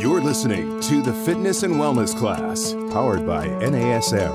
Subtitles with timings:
[0.00, 4.32] You're listening to the Fitness and Wellness Class, powered by NASM.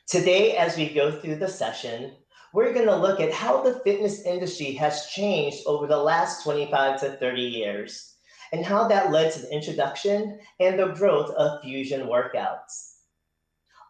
[0.08, 2.12] Today, as we go through the session,
[2.54, 7.00] we're going to look at how the fitness industry has changed over the last 25
[7.00, 8.14] to 30 years,
[8.52, 12.98] and how that led to the introduction and the growth of fusion workouts.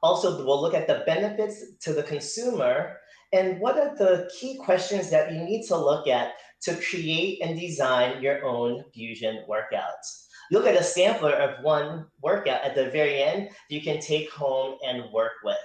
[0.01, 2.99] Also, we'll look at the benefits to the consumer
[3.33, 7.59] and what are the key questions that you need to look at to create and
[7.59, 10.27] design your own fusion workouts.
[10.51, 14.77] Look at a sampler of one workout at the very end you can take home
[14.85, 15.57] and work with.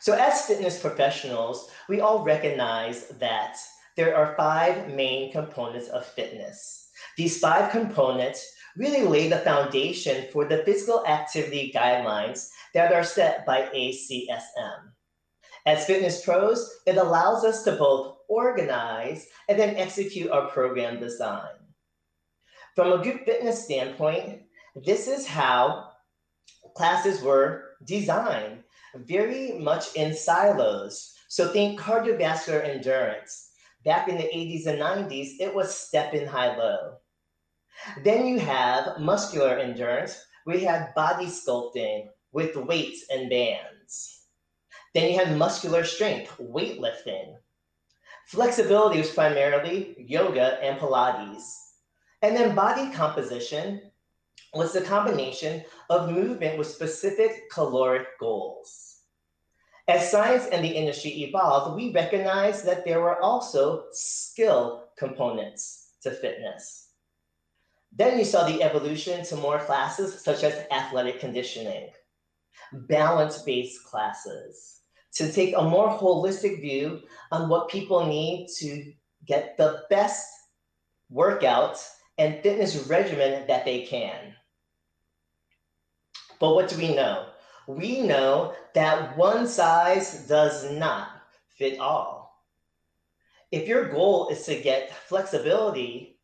[0.00, 3.58] So as fitness professionals, we all recognize that
[3.96, 6.88] there are five main components of fitness.
[7.18, 13.44] These five components really lay the foundation for the physical activity guidelines that are set
[13.44, 14.92] by ACSM.
[15.70, 21.54] As fitness pros, it allows us to both organize and then execute our program design.
[22.74, 24.42] From a group fitness standpoint,
[24.74, 25.90] this is how
[26.74, 28.64] classes were designed,
[28.96, 31.14] very much in silos.
[31.28, 33.50] So think cardiovascular endurance.
[33.84, 36.96] Back in the 80s and 90s, it was step in high low.
[38.02, 40.20] Then you have muscular endurance.
[40.46, 43.79] We had body sculpting with weights and bands.
[44.94, 47.36] Then you had muscular strength, weightlifting.
[48.26, 51.42] Flexibility was primarily yoga and Pilates.
[52.22, 53.82] And then body composition
[54.52, 58.98] was the combination of movement with specific caloric goals.
[59.88, 66.10] As science and the industry evolved, we recognized that there were also skill components to
[66.10, 66.90] fitness.
[67.92, 71.88] Then you saw the evolution to more classes such as athletic conditioning,
[72.72, 74.79] balance-based classes,
[75.14, 78.92] to take a more holistic view on what people need to
[79.26, 80.26] get the best
[81.08, 81.82] workout
[82.18, 84.34] and fitness regimen that they can.
[86.38, 87.26] But what do we know?
[87.66, 92.44] We know that one size does not fit all.
[93.52, 96.18] If your goal is to get flexibility,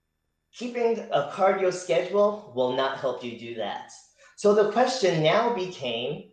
[0.53, 3.93] keeping a cardio schedule will not help you do that.
[4.37, 6.31] So the question now became,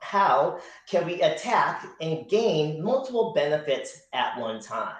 [0.00, 4.96] how can we attack and gain multiple benefits at one time?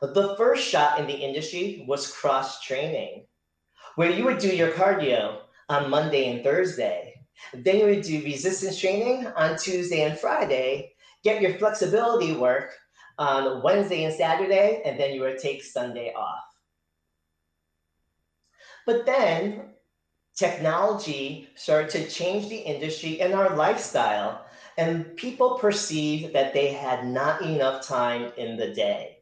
[0.00, 3.26] The first shot in the industry was cross training,
[3.96, 7.20] where you would do your cardio on Monday and Thursday.
[7.52, 10.92] Then you would do resistance training on Tuesday and Friday,
[11.22, 12.74] get your flexibility work
[13.18, 16.44] on Wednesday and Saturday, and then you would take Sunday off.
[18.86, 19.74] But then
[20.36, 24.46] technology started to change the industry and our lifestyle,
[24.78, 29.18] and people perceived that they had not enough time in the day.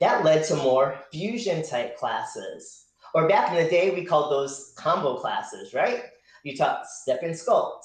[0.00, 2.86] That led to more fusion type classes.
[3.14, 6.04] Or back in the day, we called those combo classes, right?
[6.44, 7.84] You taught step and sculpt,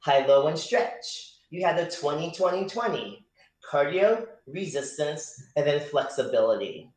[0.00, 1.34] high, low, and stretch.
[1.50, 3.26] You had the 20, 20, 20,
[3.70, 6.90] cardio, resistance, and then flexibility.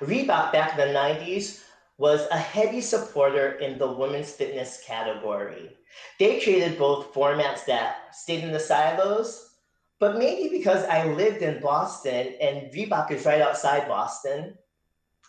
[0.00, 1.62] Reebok back in the 90s
[1.98, 5.70] was a heavy supporter in the women's fitness category.
[6.18, 9.54] They created both formats that stayed in the silos,
[10.00, 14.58] but maybe because I lived in Boston and Reebok is right outside Boston,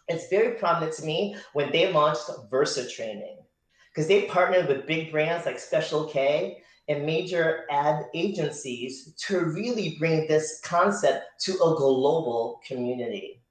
[0.07, 3.37] it's very prominent to me when they launched Versa Training
[3.93, 6.57] because they partnered with big brands like Special K
[6.87, 13.41] and major ad agencies to really bring this concept to a global community.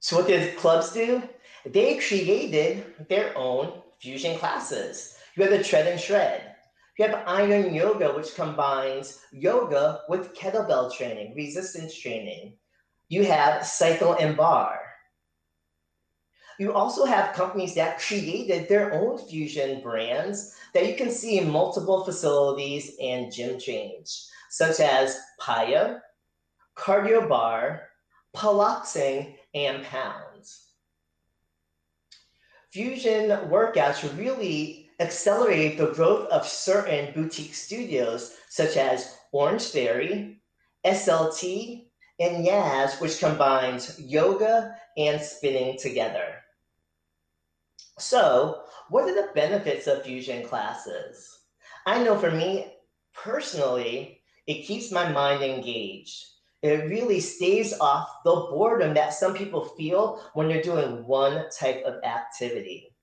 [0.00, 1.22] So, what did clubs do?
[1.66, 5.16] They created their own fusion classes.
[5.36, 6.54] You have the tread and shred.
[6.98, 12.54] You have iron yoga, which combines yoga with kettlebell training, resistance training.
[13.08, 14.80] You have cycle and barre.
[16.58, 21.48] You also have companies that created their own fusion brands that you can see in
[21.48, 26.00] multiple facilities and gym chains, such as PiYo,
[26.76, 27.82] Cardio Barre,
[28.34, 30.68] Piloxing, and Pounds.
[32.70, 40.36] Fusion workouts really accelerate the growth of certain boutique studios, such as Orangetheory,
[40.84, 41.86] SLT,
[42.20, 46.42] and YAS, which combines yoga and spinning together.
[47.98, 51.38] So, what are the benefits of fusion classes?
[51.86, 52.74] I know for me
[53.14, 56.24] personally, it keeps my mind engaged.
[56.62, 61.84] It really stays off the boredom that some people feel when they're doing one type
[61.84, 62.94] of activity.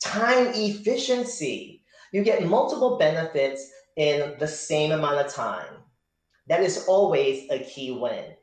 [0.00, 1.82] Time efficiency.
[2.12, 5.74] You get multiple benefits in the same amount of time.
[6.48, 8.34] That is always a key win.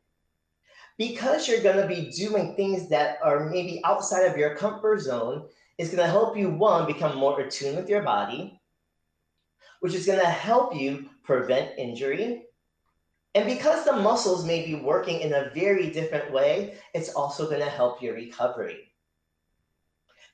[0.98, 5.48] Because you're going to be doing things that are maybe outside of your comfort zone,
[5.78, 8.60] it's going to help you, one, become more attuned with your body,
[9.80, 12.46] which is going to help you prevent injury.
[13.36, 17.62] And because the muscles may be working in a very different way, it's also going
[17.62, 18.92] to help your recovery.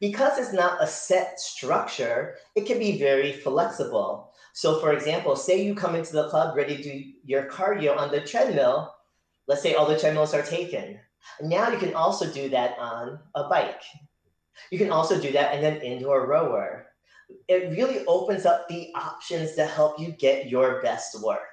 [0.01, 4.33] Because it's not a set structure, it can be very flexible.
[4.53, 8.11] So, for example, say you come into the club ready to do your cardio on
[8.11, 8.95] the treadmill.
[9.47, 10.99] Let's say all the treadmills are taken.
[11.41, 13.81] Now you can also do that on a bike.
[14.71, 16.87] You can also do that in an indoor rower.
[17.47, 21.48] It really opens up the options to help you get your best work.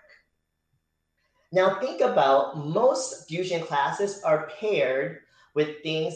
[1.53, 5.21] Now, think about most fusion classes are paired
[5.55, 6.15] with things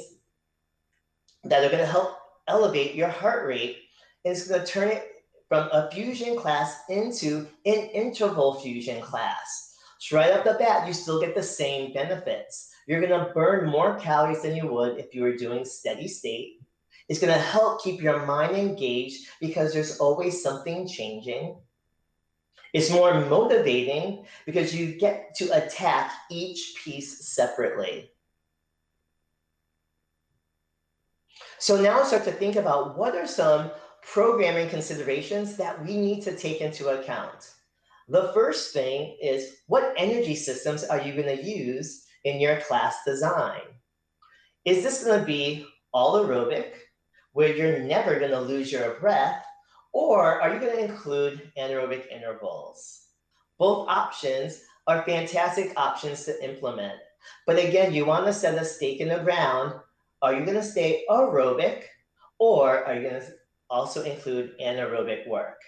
[1.45, 2.19] that are going to help
[2.49, 3.79] elevate your heart rate.
[4.25, 9.75] And it's going to turn it from a fusion class into an interval fusion class.
[9.99, 12.71] So right off the bat, you still get the same benefits.
[12.87, 16.61] You're going to burn more calories than you would if you were doing steady state.
[17.09, 21.57] It's going to help keep your mind engaged because there's always something changing.
[22.73, 28.11] It's more motivating because you get to attack each piece separately.
[31.59, 33.71] So now start to think about what are some
[34.03, 37.51] programming considerations that we need to take into account.
[38.09, 42.97] The first thing is what energy systems are you going to use in your class
[43.07, 43.61] design?
[44.65, 46.73] Is this going to be all aerobic,
[47.33, 49.45] where you're never going to lose your breath,
[49.93, 53.07] or are you going to include anaerobic intervals?
[53.59, 56.99] Both options are fantastic options to implement.
[57.47, 59.75] But again, you want to set a stake in the ground.
[60.23, 61.85] Are you going to stay aerobic,
[62.39, 63.27] or are you going to
[63.69, 65.61] also include anaerobic work?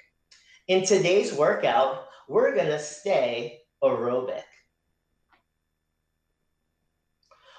[0.69, 4.43] In today's workout, we're going to stay aerobic.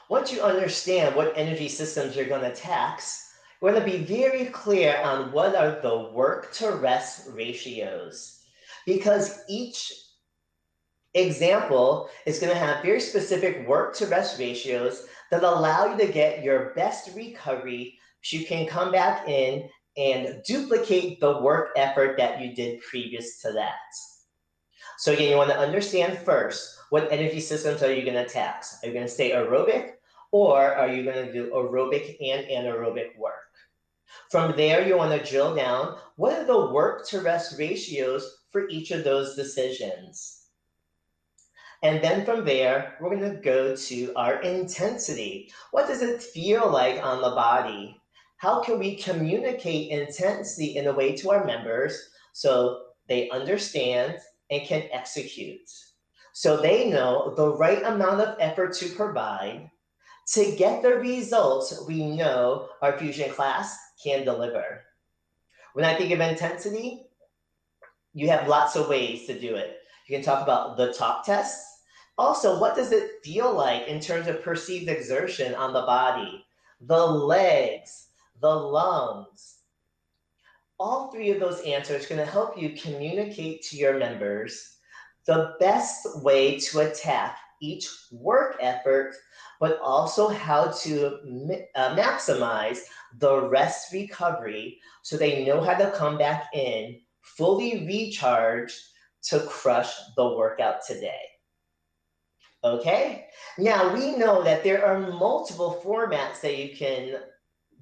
[0.09, 3.32] Once you understand what energy systems you're going to tax,
[3.63, 8.41] we're going to be very clear on what are the work to rest ratios
[8.85, 9.93] because each
[11.13, 16.11] example is going to have very specific work to rest ratios that allow you to
[16.11, 22.17] get your best recovery so you can come back in and duplicate the work effort
[22.17, 23.75] that you did previous to that.
[24.97, 28.79] So again, you want to understand first what energy systems are you going to tax?
[28.83, 29.91] Are you going to stay aerobic
[30.33, 33.42] or are you going to do aerobic and anaerobic work?
[34.29, 38.67] From there, you want to drill down what are the work to rest ratios for
[38.69, 40.43] each of those decisions.
[41.83, 45.51] And then from there, we're going to go to our intensity.
[45.71, 47.99] What does it feel like on the body?
[48.37, 54.17] How can we communicate intensity in a way to our members so they understand
[54.49, 55.69] and can execute?
[56.33, 59.69] So they know the right amount of effort to provide
[60.33, 64.81] to get the results we know our fusion class can deliver.
[65.73, 67.07] When I think of intensity,
[68.13, 69.77] you have lots of ways to do it.
[70.07, 71.81] You can talk about the talk tests.
[72.17, 76.45] Also, what does it feel like in terms of perceived exertion on the body?
[76.87, 78.07] the legs,
[78.41, 79.57] the lungs.
[80.79, 84.77] All three of those answers are going to help you communicate to your members
[85.25, 89.15] the best way to attack each work effort,
[89.59, 91.19] but also how to
[91.75, 92.79] uh, maximize
[93.19, 98.75] the rest recovery so they know how to come back in fully recharged
[99.23, 101.21] to crush the workout today.
[102.63, 103.25] Okay,
[103.57, 107.19] now we know that there are multiple formats that you can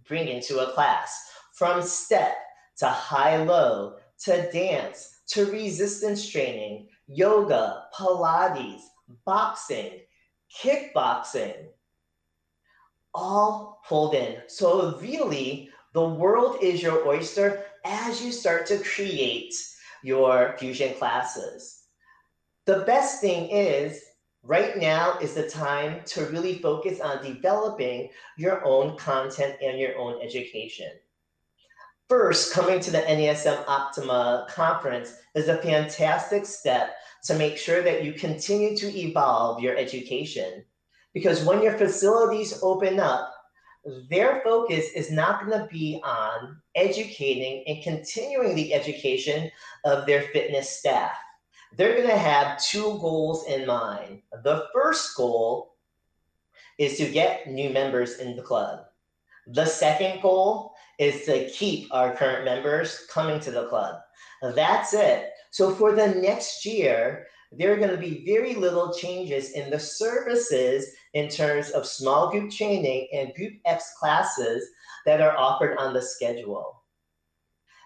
[0.07, 1.15] bring into a class
[1.53, 2.35] from step
[2.77, 8.81] to high low to dance to resistance training, yoga, Pilates,
[9.25, 9.99] boxing,
[10.61, 11.67] kickboxing,
[13.13, 14.37] all pulled in.
[14.47, 19.53] So, really, the world is your oyster as you start to create
[20.03, 21.83] your fusion classes.
[22.65, 24.01] The best thing is,
[24.43, 29.97] right now is the time to really focus on developing your own content and your
[29.97, 30.91] own education.
[32.09, 38.03] First, coming to the NASM Optima conference is a fantastic step to make sure that
[38.03, 40.65] you continue to evolve your education.
[41.13, 43.33] Because when your facilities open up,
[44.09, 49.49] their focus is not going to be on educating and continuing the education
[49.85, 51.11] of their fitness staff.
[51.77, 54.21] They're going to have two goals in mind.
[54.43, 55.75] The first goal
[56.77, 58.85] is to get new members in the club.
[59.47, 64.01] The second goal is to keep our current members coming to the club.
[64.55, 65.31] That's it.
[65.49, 69.79] So for the next year, there are going to be very little changes in the
[69.79, 74.65] services in terms of small group training and group X classes
[75.05, 76.81] that are offered on the schedule.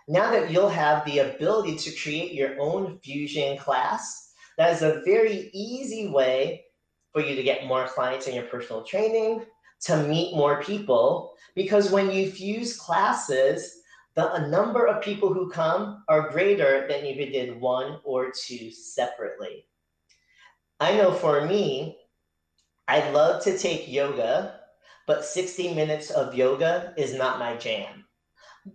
[0.07, 5.01] Now that you'll have the ability to create your own fusion class, that is a
[5.05, 6.65] very easy way
[7.11, 9.45] for you to get more clients in your personal training,
[9.81, 13.81] to meet more people, because when you fuse classes,
[14.15, 18.71] the number of people who come are greater than if you did one or two
[18.71, 19.67] separately.
[20.79, 21.97] I know for me,
[22.87, 24.59] I love to take yoga,
[25.07, 28.05] but 60 minutes of yoga is not my jam.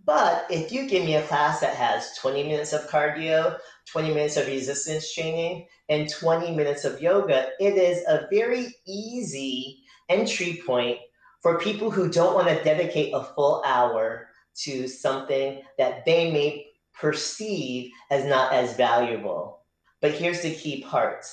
[0.05, 3.59] But if you give me a class that has 20 minutes of cardio,
[3.91, 9.83] 20 minutes of resistance training, and 20 minutes of yoga, it is a very easy
[10.09, 10.99] entry point
[11.43, 16.67] for people who don't want to dedicate a full hour to something that they may
[16.95, 19.65] perceive as not as valuable.
[20.01, 21.27] But here's the key part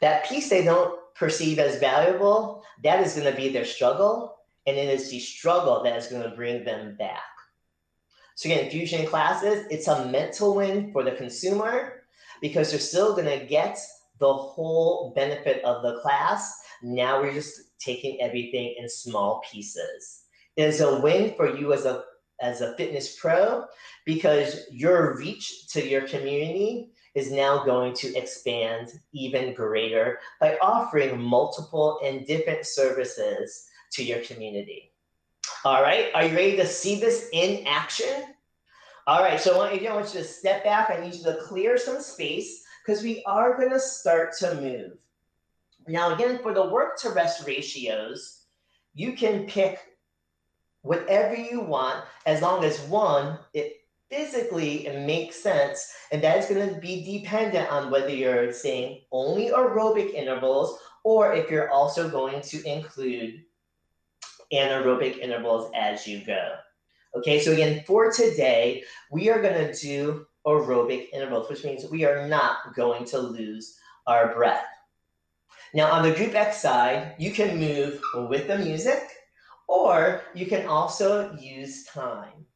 [0.00, 4.38] that piece they don't perceive as valuable, that is going to be their struggle.
[4.66, 7.20] And it is the struggle that is going to bring them back.
[8.34, 12.04] So, again, fusion classes, it's a mental win for the consumer
[12.40, 13.78] because they're still going to get
[14.18, 16.58] the whole benefit of the class.
[16.82, 20.22] Now we're just taking everything in small pieces.
[20.56, 22.04] It is a win for you as a
[22.40, 23.64] as a fitness pro
[24.06, 31.20] because your reach to your community is now going to expand even greater by offering
[31.20, 34.92] multiple and different services to your community.
[35.64, 38.34] All right, are you ready to see this in action?
[39.06, 40.90] All right, so want you, I want you to step back.
[40.90, 44.92] I need you to clear some space because we are going to start to move.
[45.88, 48.44] Now, again, for the work to rest ratios,
[48.94, 49.78] you can pick
[50.82, 53.79] whatever you want as long as one, it
[54.10, 55.92] physically it makes sense.
[56.12, 61.32] And that is going to be dependent on whether you're saying only aerobic intervals or
[61.32, 63.42] if you're also going to include
[64.52, 66.56] anaerobic intervals as you go.
[67.16, 72.04] Okay, so again, for today, we are going to do aerobic intervals, which means we
[72.04, 73.76] are not going to lose
[74.06, 74.66] our breath.
[75.72, 79.02] Now, on the group X side, you can move with the music
[79.68, 82.46] or you can also use time.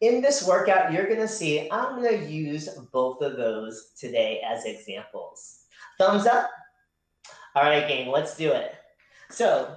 [0.00, 5.64] In this workout, you're gonna see I'm gonna use both of those today as examples.
[5.98, 6.48] Thumbs up?
[7.54, 8.74] All right, gang, let's do it.
[9.28, 9.76] So,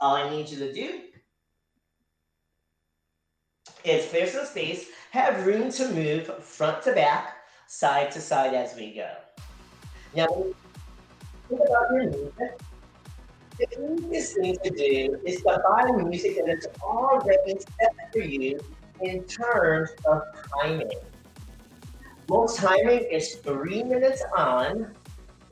[0.00, 1.00] all I need you to do
[3.84, 8.74] is clear some space, have room to move front to back, side to side as
[8.76, 9.10] we go.
[10.14, 10.26] Now,
[11.48, 12.52] think about your movement
[13.58, 18.58] the easiest thing to do is to find music that is already set for you
[19.02, 20.22] in terms of
[20.60, 20.90] timing.
[22.28, 24.94] Most timing is three minutes on,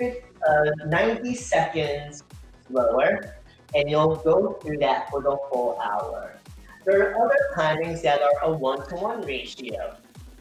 [0.00, 2.22] uh, 90 seconds
[2.68, 3.36] slower,
[3.74, 6.38] and you'll go through that for the whole hour.
[6.84, 9.96] There are other timings that are a one to one ratio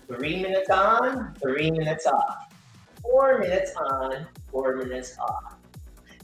[0.08, 2.54] three minutes on, three minutes off,
[3.02, 5.56] four minutes on, four minutes off.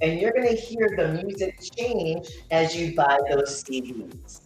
[0.02, 4.42] and you're going to hear the music change as you buy those CDs.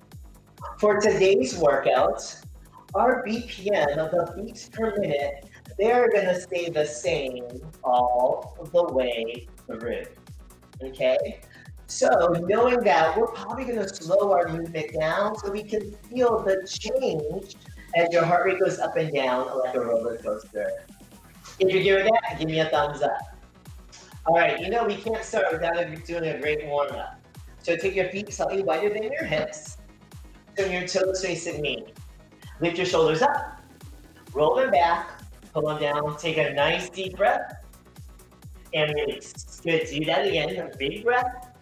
[0.80, 2.42] For today's workout,
[2.94, 5.46] our BPM, of the beats per minute,
[5.78, 7.46] they're to stay the same
[7.84, 10.04] all the way through.
[10.82, 11.42] Okay?
[11.88, 12.10] So,
[12.42, 17.56] knowing that, we're probably to slow our movement down so we can feel the change
[17.96, 20.72] as your heart rate goes up and down like a roller coaster.
[21.60, 23.18] If you're doing that, give me a thumbs up.
[24.26, 27.22] All right, you know we can't start without doing a great warm up.
[27.62, 29.75] So take your feet slightly wider than your hips.
[30.58, 31.86] Turn your toes facing me.
[32.62, 33.62] Lift your shoulders up.
[34.34, 35.22] Roll them back.
[35.54, 36.18] Pull them down.
[36.18, 37.64] Take a nice deep breath.
[38.74, 39.60] And release.
[39.64, 39.88] Good.
[39.90, 40.56] Do that again.
[40.58, 41.54] A big breath.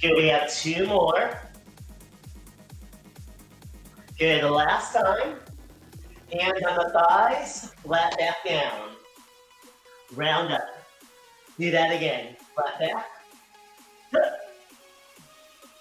[0.00, 0.16] Good.
[0.16, 1.38] We have two more.
[4.18, 4.42] Good.
[4.42, 5.36] The last time.
[6.32, 7.74] Hands on the thighs.
[7.82, 8.90] Flat back down.
[10.14, 10.68] Round up.
[11.58, 12.36] Do that again.
[12.54, 13.06] Flat back.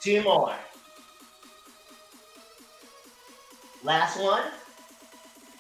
[0.01, 0.53] Two more.
[3.83, 4.43] Last one.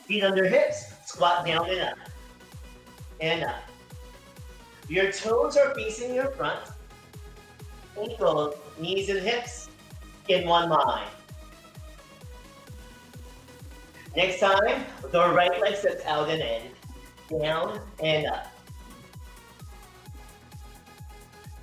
[0.05, 0.93] Feet under hips.
[1.05, 1.97] Squat down and up.
[3.19, 3.63] And up.
[4.87, 6.59] Your toes are facing your front.
[7.99, 9.69] Ankles, knees, and hips
[10.29, 11.07] in one line.
[14.15, 17.41] Next time, the right leg steps out and in.
[17.41, 18.47] Down and up.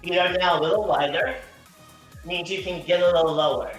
[0.02, 1.36] Feet are now a little wider.
[2.24, 3.72] Means you can get a little lower.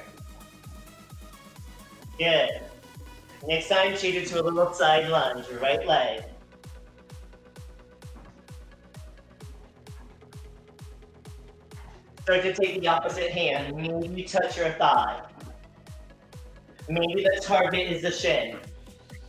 [2.18, 2.71] Good.
[3.48, 6.24] Next time, change it to a little side lunge, your right leg.
[12.22, 13.76] Start to take the opposite hand.
[13.76, 15.24] Maybe you touch your thigh.
[16.88, 18.58] Maybe the target is the shin.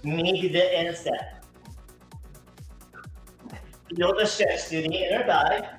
[0.05, 1.45] Maybe the instep.
[3.97, 5.79] Feel the stretch through the inner thigh.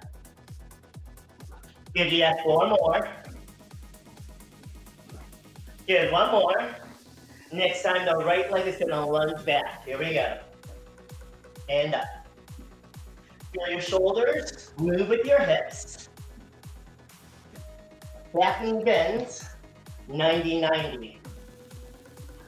[1.94, 3.08] Give you that four more.
[5.88, 6.76] Good, one more.
[7.54, 9.86] Next time, the right leg is gonna lunge back.
[9.86, 10.40] Here we go.
[11.70, 12.04] And up.
[13.54, 16.10] Feel your shoulders, move with your hips.
[18.34, 19.48] Back knee bends,
[20.10, 21.18] 90-90.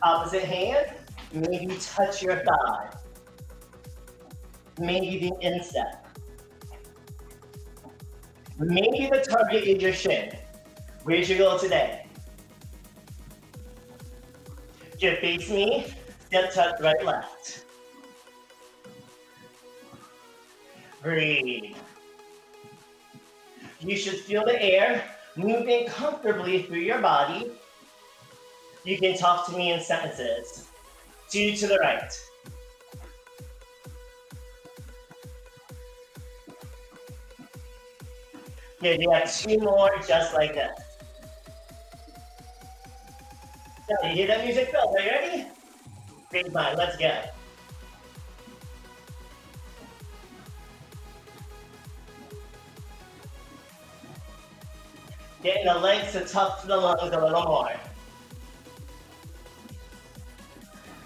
[0.01, 0.95] Opposite hand,
[1.31, 2.89] maybe touch your thigh.
[4.79, 6.07] Maybe the instep.
[8.57, 10.35] Maybe the target is your shin.
[11.03, 12.04] Where's your goal today?
[14.97, 15.85] Just face me,
[16.27, 17.65] step touch right left.
[21.03, 21.75] Breathe.
[23.79, 25.03] You should feel the air
[25.35, 27.51] moving comfortably through your body.
[28.85, 30.67] You can talk to me in sentences.
[31.29, 32.11] Two to the right.
[38.81, 40.84] Good, you have two more just like this.
[43.89, 44.95] You hear that music, bell?
[44.95, 45.45] Are you ready?
[46.29, 47.21] Great mind, let's go.
[55.43, 57.71] Getting the legs to tuck to the lungs a little more.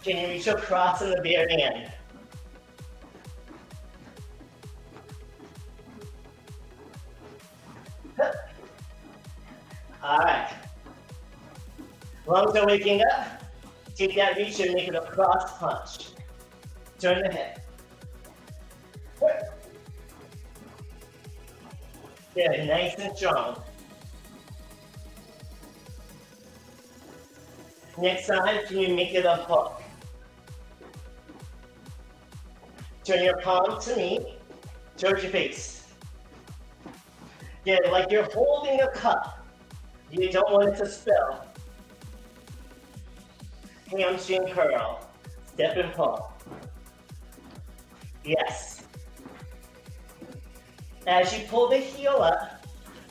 [0.03, 1.91] Can you reach across in the bare hand?
[10.01, 10.58] All right.
[12.29, 13.41] Lungs are waking up.
[13.95, 16.09] Take that reach and make it a cross punch.
[16.99, 17.63] Turn the head.
[22.35, 23.63] Good, nice and strong.
[27.97, 29.81] Next time, can you make it a hook?
[33.05, 34.37] Turn your palm to me,
[34.97, 35.87] towards your face.
[37.65, 39.47] Good, like you're holding a cup.
[40.11, 41.48] You don't want it to spill
[43.89, 45.07] hamstring curl.
[45.53, 46.31] Step and pull.
[48.23, 48.83] Yes.
[51.07, 52.65] As you pull the heel up,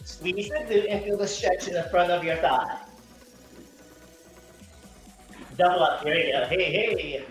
[0.05, 2.79] squeeze the glute and feel the stretch in the front of your thigh.
[5.57, 6.05] Double up.
[6.05, 6.45] Here we go.
[6.47, 7.25] Hey, hey.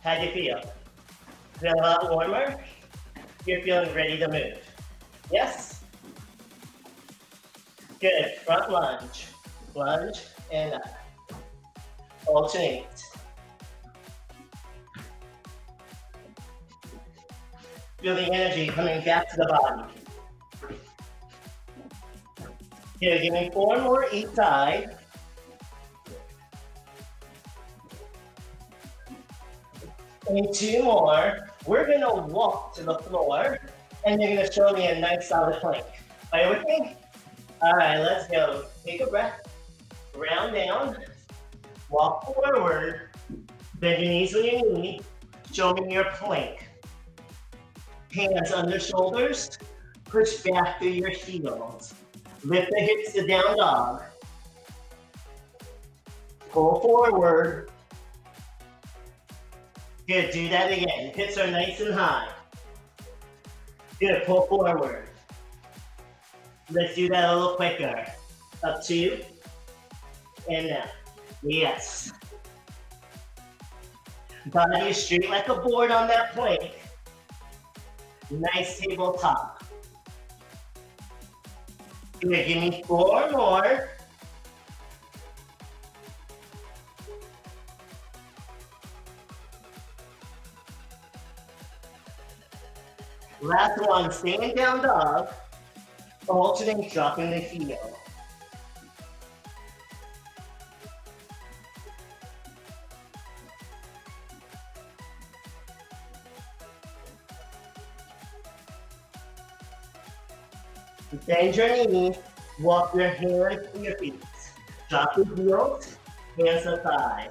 [0.00, 0.60] How do you feel?
[1.60, 2.56] Feel a lot warmer?
[3.46, 4.58] You're feeling ready to move.
[5.30, 5.69] Yes?
[8.00, 8.34] Good.
[8.46, 9.26] Front lunge.
[9.74, 10.82] Lunge and up.
[12.26, 12.86] Alternate.
[18.00, 19.92] Feel the energy coming back to the body.
[23.00, 24.96] Here, give me four more each side.
[30.28, 31.48] And two more.
[31.66, 33.58] we're gonna walk to the floor
[34.06, 35.84] and you're gonna show me a nice solid plank.
[36.32, 36.96] Are you with me?
[37.62, 38.64] All right, let's go.
[38.86, 39.46] Take a breath,
[40.16, 40.96] round down,
[41.90, 43.10] walk forward,
[43.74, 45.04] bend your knees when you need,
[45.52, 46.68] show me your plank.
[48.12, 49.58] Hands under shoulders,
[50.06, 51.92] push back through your heels.
[52.44, 54.04] Lift the hips to down dog.
[56.48, 57.70] Pull forward.
[60.08, 61.12] Good, do that again.
[61.14, 62.32] Hips are nice and high.
[64.00, 65.09] Good, pull forward.
[66.72, 68.06] Let's do that a little quicker.
[68.62, 69.20] Up two,
[70.48, 70.88] and down.
[71.42, 72.12] Yes.
[74.46, 76.72] Body straight like a board on that plank.
[78.30, 79.64] Nice tabletop.
[82.20, 83.88] Good, give me four more.
[93.42, 95.32] Last one, stand down dog,
[96.28, 97.96] alternate dropping the heel.
[111.26, 112.14] Bend your knee,
[112.60, 114.22] walk your hands to your feet.
[114.88, 115.96] Drop the heels,
[116.36, 117.30] hands aside.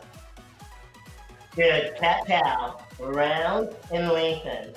[1.55, 4.73] Good, cat cow, round and lengthen.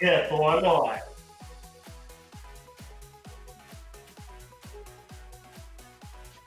[0.00, 0.98] Good, four more.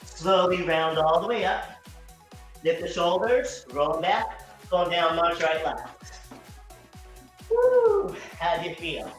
[0.03, 1.63] Slowly round all the way up.
[2.63, 6.19] Lift the shoulders, roll them back, going down, march right, left.
[7.49, 8.15] Woo!
[8.39, 9.11] How do you feel?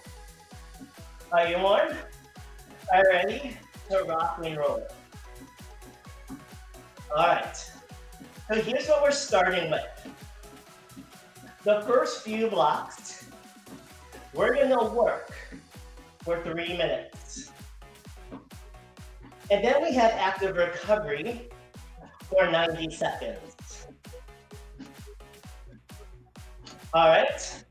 [1.33, 1.93] Are you warm?
[2.93, 3.57] Are you ready
[3.91, 4.87] to rock and roll?
[7.17, 7.57] All right.
[8.49, 9.85] So here's what we're starting with.
[11.65, 13.18] The first few blocks
[14.35, 15.33] we're gonna work
[16.23, 17.51] for three minutes.
[19.51, 21.49] And then we have active recovery
[22.29, 23.87] for 90 seconds.
[26.93, 27.65] All right.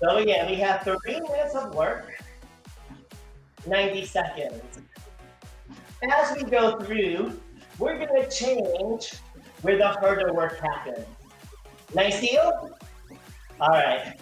[0.00, 2.12] So again, we have three minutes of work,
[3.66, 4.62] 90 seconds.
[6.10, 7.40] As we go through,
[7.78, 9.14] we're gonna change
[9.62, 11.06] where the harder work happens.
[11.94, 12.70] Nice deal?
[13.60, 14.16] All right.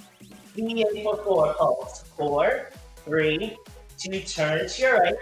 [0.57, 2.05] In for four pulse.
[2.05, 2.71] Oh, four,
[3.05, 3.57] three,
[3.99, 5.17] two, turn to your right.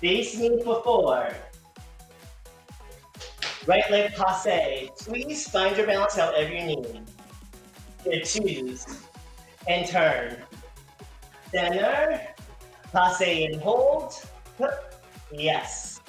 [0.00, 1.28] Base knee for four.
[3.66, 4.90] Right leg passe.
[4.98, 7.02] Please find your balance however you need.
[8.02, 8.86] Good, choose.
[9.68, 10.36] And turn.
[11.50, 12.20] Center.
[12.92, 14.14] Passe and hold.
[15.32, 16.00] Yes.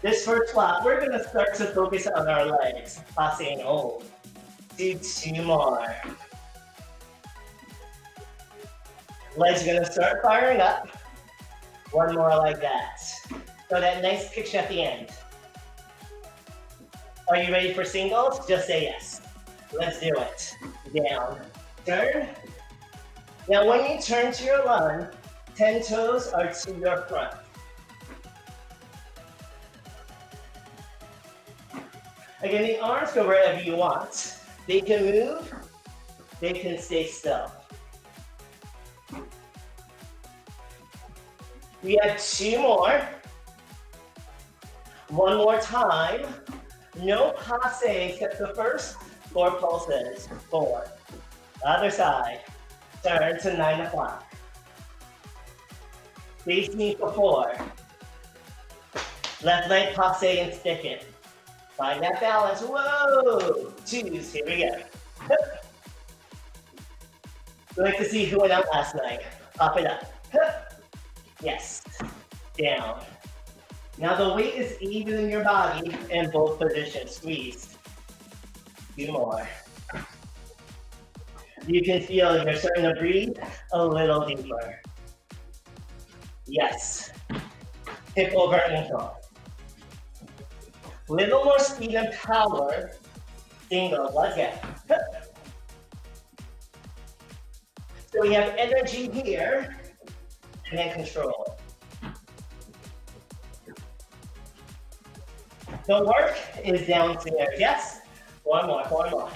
[0.00, 3.02] This first block, we're gonna start to focus on our legs.
[3.14, 4.04] Passe and hold
[4.76, 5.94] do two more.
[9.36, 10.88] Legs are gonna start firing up.
[11.92, 13.00] One more like that.
[13.68, 15.10] So that nice picture at the end.
[17.28, 18.46] Are you ready for singles?
[18.46, 19.20] Just say yes.
[19.72, 20.56] Let's do it.
[20.94, 21.40] Down,
[21.86, 22.28] turn.
[23.48, 25.06] Now when you turn to your lunge,
[25.56, 27.34] 10 toes are to your front.
[32.42, 34.38] Again, the arms go wherever you want.
[34.66, 35.52] They can move,
[36.40, 37.50] they can stay still.
[41.82, 43.02] We have two more.
[45.08, 46.26] One more time.
[46.96, 48.96] No passe except the first
[49.32, 50.28] four pulses.
[50.50, 50.86] Four.
[51.64, 52.40] Other side.
[53.02, 54.24] Turn to nine o'clock.
[56.38, 57.54] Face me for four.
[59.42, 61.13] Left leg passe and stick it.
[61.76, 62.60] Find that balance.
[62.60, 63.72] Whoa!
[63.84, 64.32] Twos.
[64.32, 64.78] Here we go.
[67.76, 69.22] we like to see who went out last night.
[69.54, 70.12] Pop it up.
[71.42, 71.82] Yes.
[72.56, 73.04] Down.
[73.98, 77.16] Now the weight is even in your body in both positions.
[77.16, 77.76] Squeeze.
[78.96, 79.46] Two more.
[81.66, 83.36] You can feel you're starting to breathe
[83.74, 84.80] a little deeper.
[86.46, 87.10] Yes.
[88.16, 89.18] Hip over ankle
[91.08, 92.92] little more speed and power.
[93.68, 94.64] Single, get.
[98.12, 99.76] So we have energy here,
[100.70, 101.58] and then control.
[105.86, 108.00] The work is downstairs, yes?
[108.44, 109.30] One more, one more.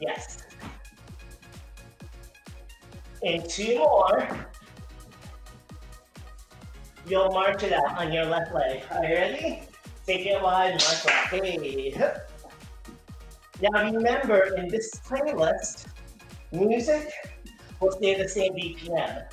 [0.00, 0.42] Yes.
[3.22, 4.28] And two more.
[7.08, 8.82] You'll march it out on your left leg.
[8.90, 9.62] Are you ready?
[10.06, 11.44] Take it wide, march out.
[11.44, 11.94] Hey.
[13.62, 15.86] Now remember, in this playlist,
[16.50, 17.12] music
[17.80, 19.24] will stay the same BPM.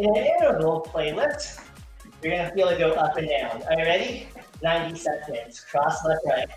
[0.00, 1.60] In an interval playlist,
[2.20, 3.62] you're gonna feel it go up and down.
[3.62, 4.28] Are you ready?
[4.64, 5.60] 90 seconds.
[5.70, 6.48] Cross left, right.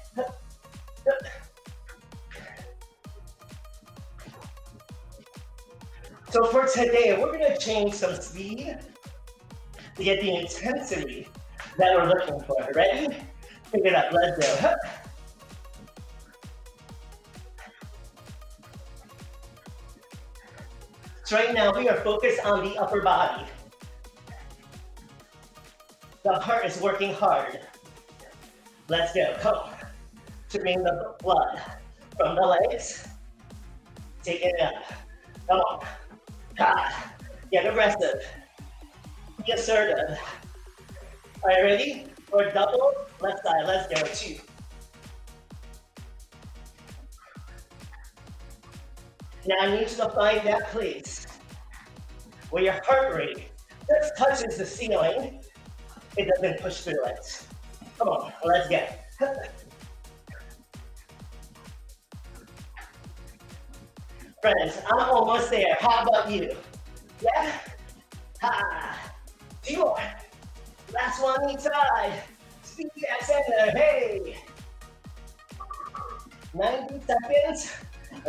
[6.31, 8.79] So for today, we're gonna change some speed
[9.95, 11.27] to get the intensity
[11.77, 12.69] that we're looking for.
[12.73, 13.15] Ready?
[13.71, 14.75] Pick it up, let's go.
[21.23, 23.45] So right now we are focused on the upper body.
[26.23, 27.59] The heart is working hard.
[28.89, 29.69] Let's go, come.
[30.49, 31.61] To bring the blood
[32.17, 33.07] from the legs.
[34.23, 34.73] Take it up.
[35.47, 35.85] Come on.
[36.57, 36.91] God.
[37.51, 38.21] Get aggressive.
[39.45, 40.19] Be assertive.
[41.43, 42.05] Are you ready?
[42.29, 44.37] For double, left side, let's go, two.
[49.47, 51.25] Now I need you to find that place
[52.51, 53.49] where your heart rate
[53.89, 55.41] just touches the ceiling.
[56.17, 57.45] It doesn't push through it.
[57.97, 59.07] Come on, let's get.
[64.41, 65.77] Friends, I'm almost there.
[65.79, 66.55] How about you?
[67.21, 67.51] Yeah?
[68.41, 69.10] Ha!
[69.69, 69.97] More.
[70.93, 72.23] Last one each side.
[72.63, 73.71] Speed at center.
[73.71, 74.37] Hey!
[76.53, 77.71] 90 seconds.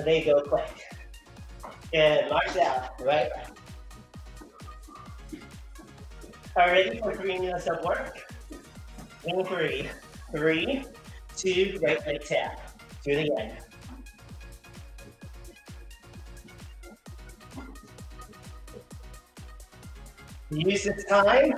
[0.04, 0.70] They go quick.
[1.92, 3.00] And march out.
[3.00, 3.30] Right?
[6.56, 8.18] Are ready for three minutes of work?
[9.24, 9.88] In three,
[10.32, 10.84] three,
[11.36, 12.78] two, right leg tap.
[13.04, 13.56] Do it again.
[20.52, 21.52] Use this time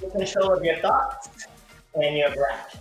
[0.00, 1.46] to control of your thoughts
[1.94, 2.80] and your breath.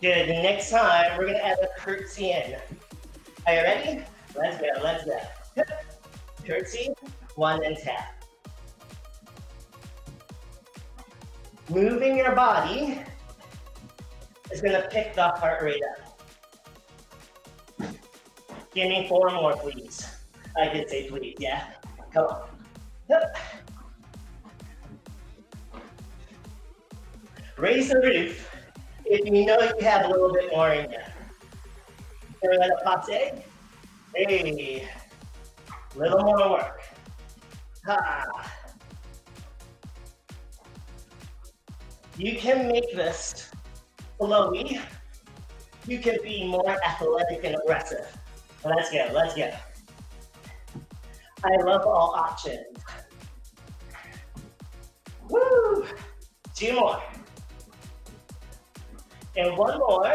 [0.00, 0.28] Good.
[0.28, 2.56] Next time, we're gonna add a curtsy in.
[3.48, 4.04] Are you ready?
[4.36, 4.66] Let's go.
[4.80, 5.62] Let's go.
[6.46, 6.90] Curtsy,
[7.34, 8.22] one and tap.
[11.68, 13.00] Moving your body
[14.50, 16.20] is gonna pick the heart rate up.
[18.74, 20.06] Give me four more, please.
[20.58, 21.68] I did say please, yeah.
[22.12, 22.48] Come on.
[23.08, 23.36] Yep.
[27.56, 28.50] Raise the roof
[29.06, 30.98] if you know you have a little bit more in you.
[32.42, 33.42] Here at a pate.
[34.14, 34.88] Hey,
[35.94, 36.82] little more work.
[37.86, 38.52] Ha.
[42.18, 43.50] You can make this
[44.18, 44.80] flowy.
[45.86, 48.06] You can be more athletic and aggressive.
[48.64, 49.50] Let's go, let's go.
[51.44, 52.66] I love all options.
[55.28, 55.86] Woo!
[56.54, 57.02] Two more.
[59.36, 60.14] And one more.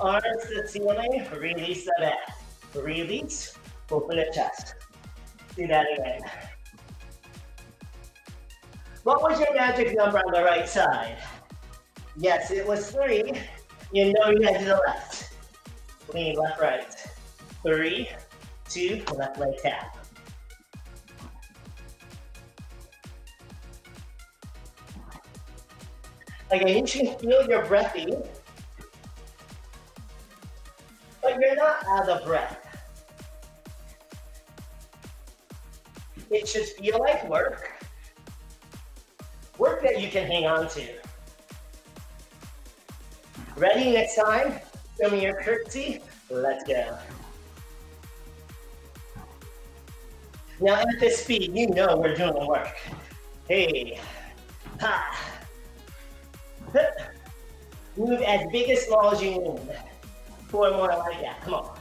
[0.00, 2.36] Arms to ceiling, release the back.
[2.74, 3.58] Release,
[3.90, 4.74] open the chest.
[5.56, 6.20] Do that again.
[9.02, 11.16] What was your magic number on the right side?
[12.20, 13.32] Yes, it was three.
[13.92, 15.32] You know you had to the left.
[16.12, 16.94] Lean left, right.
[17.62, 18.10] Three,
[18.68, 19.96] two, left leg tap.
[26.50, 28.22] Again, you should feel your breathing,
[31.22, 32.58] but you're not out of breath.
[36.30, 37.70] It should feel like work,
[39.56, 41.09] work that you can hang on to.
[43.60, 44.58] Ready next time?
[44.98, 46.00] Show me your curtsy.
[46.30, 46.96] Let's go.
[50.60, 52.74] Now at this speed, you know we're doing the work.
[53.48, 54.00] Hey,
[54.80, 55.14] ha.
[57.98, 59.60] Move as big as small as you need.
[60.48, 61.42] Four more like that.
[61.42, 61.78] Come on.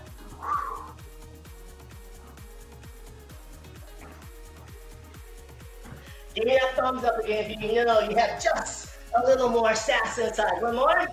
[6.36, 9.74] Give me that thumbs up again if you know you have just a little more
[9.76, 10.62] sass inside.
[10.62, 11.08] One more.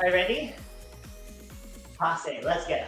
[0.00, 0.52] Are you ready?
[1.98, 2.40] Passe.
[2.42, 2.84] Let's it.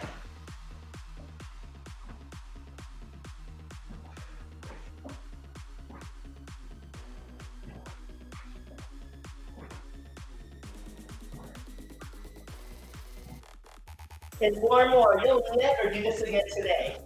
[14.39, 15.19] And one more.
[15.23, 16.97] You'll never do this again today.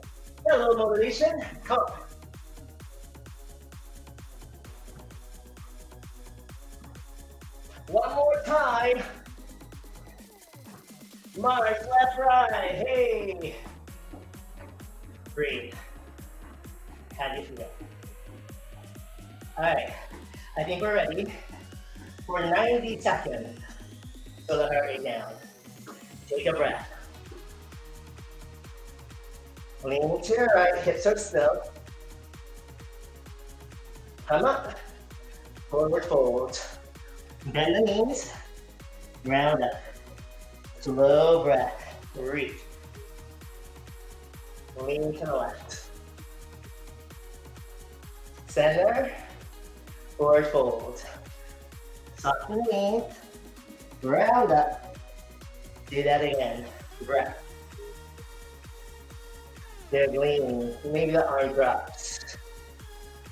[0.46, 1.42] Get a little motivation?
[1.64, 1.80] Come
[23.26, 23.60] 90 seconds.
[24.48, 25.34] So the heart rate down.
[26.28, 26.88] Take a breath.
[29.84, 31.64] Lean to your right, hips are still.
[34.28, 34.78] Come up,
[35.70, 36.60] forward fold.
[37.48, 38.32] Bend the knees,
[39.26, 39.82] round up.
[40.80, 42.56] Slow breath, breathe.
[44.80, 45.88] Lean to the left.
[48.48, 49.12] Center,
[50.18, 50.91] forward fold.
[52.22, 53.04] Soften the knees,
[54.04, 54.96] round up.
[55.90, 56.66] Do that again,
[57.04, 57.42] breath.
[59.90, 62.38] Good, lean, maybe the arm drops.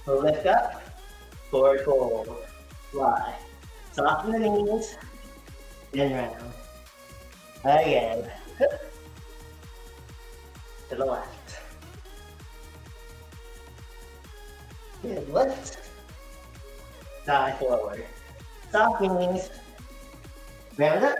[0.08, 0.82] Lift up,
[1.52, 2.36] forward fold,
[2.90, 3.36] fly.
[3.92, 4.98] Soften the knees,
[5.94, 6.54] and round.
[7.66, 8.28] Again.
[10.90, 11.60] To the left.
[15.04, 15.78] Good, lift.
[17.26, 18.04] Thigh forward.
[18.74, 19.50] Knees.
[20.78, 21.18] Round up.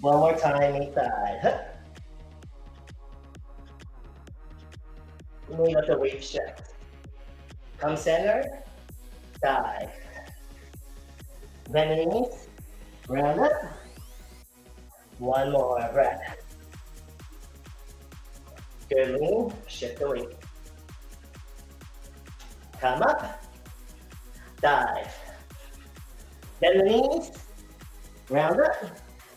[0.00, 1.66] One more time, each side.
[5.48, 6.74] Knee with the weight shift.
[7.78, 8.44] Come center.
[9.42, 9.90] Dive.
[11.70, 12.48] Bend the knees.
[13.08, 13.52] Round up.
[15.18, 16.36] One more breath.
[18.90, 20.36] Good lean, shift the weight.
[22.80, 23.42] Come up,
[24.60, 25.31] dive.
[26.62, 27.32] Bend the knees,
[28.30, 28.76] round up,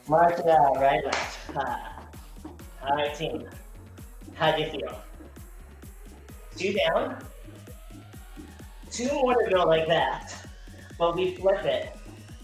[0.08, 1.56] march it out, right, left.
[2.84, 3.50] All right, team.
[4.36, 5.02] How do you feel?
[6.56, 7.26] Two down,
[8.92, 10.36] two more to go like that,
[11.00, 11.98] but we flip it.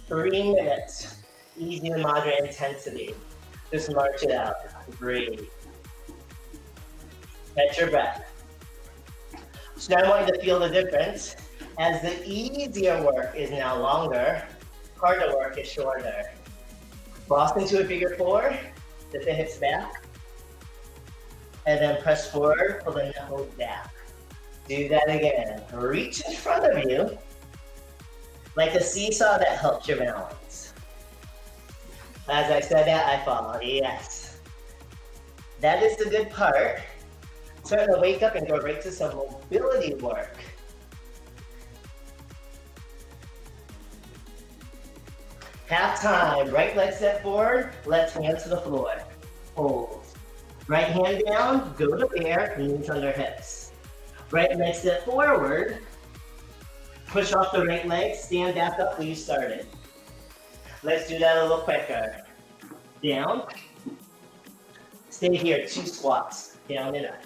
[0.07, 1.21] Three minutes,
[1.59, 3.13] easy to moderate intensity.
[3.71, 4.55] Just march it out.
[4.97, 5.41] Breathe.
[7.55, 8.25] Catch your breath.
[9.75, 11.35] So now I want you to feel the difference
[11.77, 14.43] as the easier work is now longer,
[15.01, 16.31] harder work is shorter.
[17.27, 18.55] Cross into a figure four,
[19.11, 20.05] lift the hips back,
[21.65, 23.91] and then press forward, pull the knuckles back.
[24.67, 25.61] Do that again.
[25.73, 27.17] Reach in front of you,
[28.55, 30.73] like a seesaw that helps your balance.
[32.29, 33.59] As I said that, I fall.
[33.61, 34.39] Yes.
[35.61, 36.79] That is the good part.
[37.63, 40.37] Starting to wake up and go right to some mobility work.
[45.71, 46.51] Half time.
[46.51, 48.91] Right leg step forward, left hand to the floor.
[49.55, 50.03] Hold.
[50.67, 53.71] Right hand down, go to bear, knees under hips.
[54.31, 55.79] Right leg step forward,
[57.07, 59.65] push off the right leg, stand back up where you started.
[60.83, 62.21] Let's do that a little quicker.
[63.01, 63.47] Down.
[65.09, 66.57] Stay here, two squats.
[66.67, 67.23] Down and up.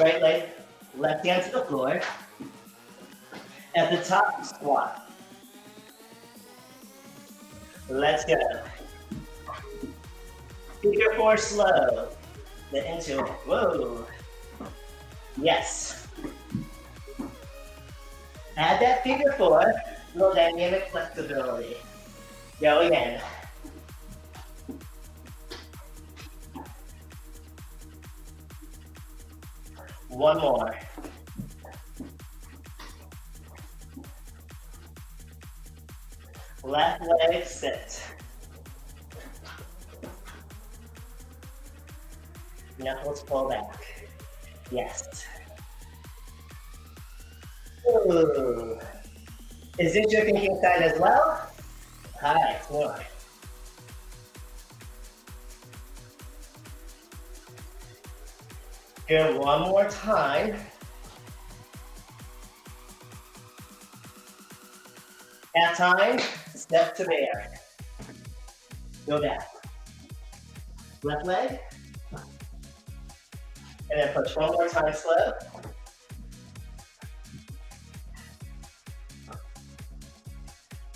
[0.00, 0.48] Right leg,
[0.96, 2.00] left hand to the floor.
[3.76, 5.07] At the top, squat.
[7.88, 8.36] Let's go.
[10.82, 12.08] Figure four slow.
[12.70, 14.06] Then into, whoa.
[15.40, 16.06] Yes.
[18.56, 19.72] Add that figure four,
[20.14, 21.76] little dynamic flexibility.
[22.60, 23.22] Go again.
[30.08, 30.76] One more.
[36.64, 38.02] Left leg sit.
[42.78, 43.80] Knuckles pull back.
[44.70, 45.26] Yes.
[47.88, 48.78] Ooh.
[49.78, 51.50] Is this your thinking side as well?
[52.20, 52.98] Hi, more.
[59.06, 60.56] Good, one more time.
[65.54, 66.20] That time,
[66.68, 67.50] step to bear.
[69.06, 69.48] Go back.
[71.02, 71.58] Left leg.
[73.90, 75.32] And then push one more time slow.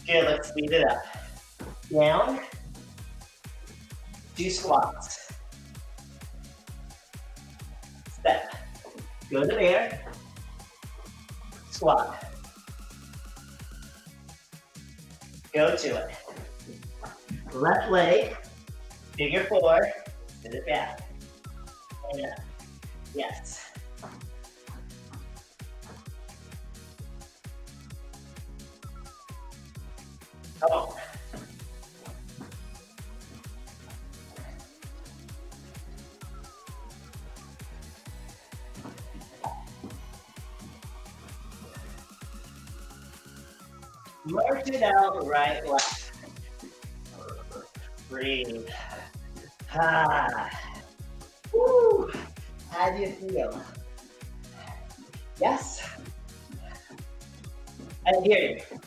[0.07, 1.03] Good, let's speed it up.
[1.91, 2.41] Down.
[4.37, 5.33] Do squats.
[8.21, 8.55] Step.
[9.31, 10.05] Go to bear.
[11.71, 12.32] Squat.
[15.55, 16.15] Go to it.
[17.53, 18.37] Left leg,
[19.17, 19.87] figure four,
[20.41, 21.03] sit it back.
[22.13, 22.27] And.
[23.15, 23.62] Yes.
[44.83, 46.13] Out, right, left.
[48.11, 48.69] Breathe.
[49.75, 50.51] Ah.
[51.53, 52.11] Woo.
[52.71, 53.63] How do you feel?
[55.41, 55.89] Yes?
[58.07, 58.79] I hear you.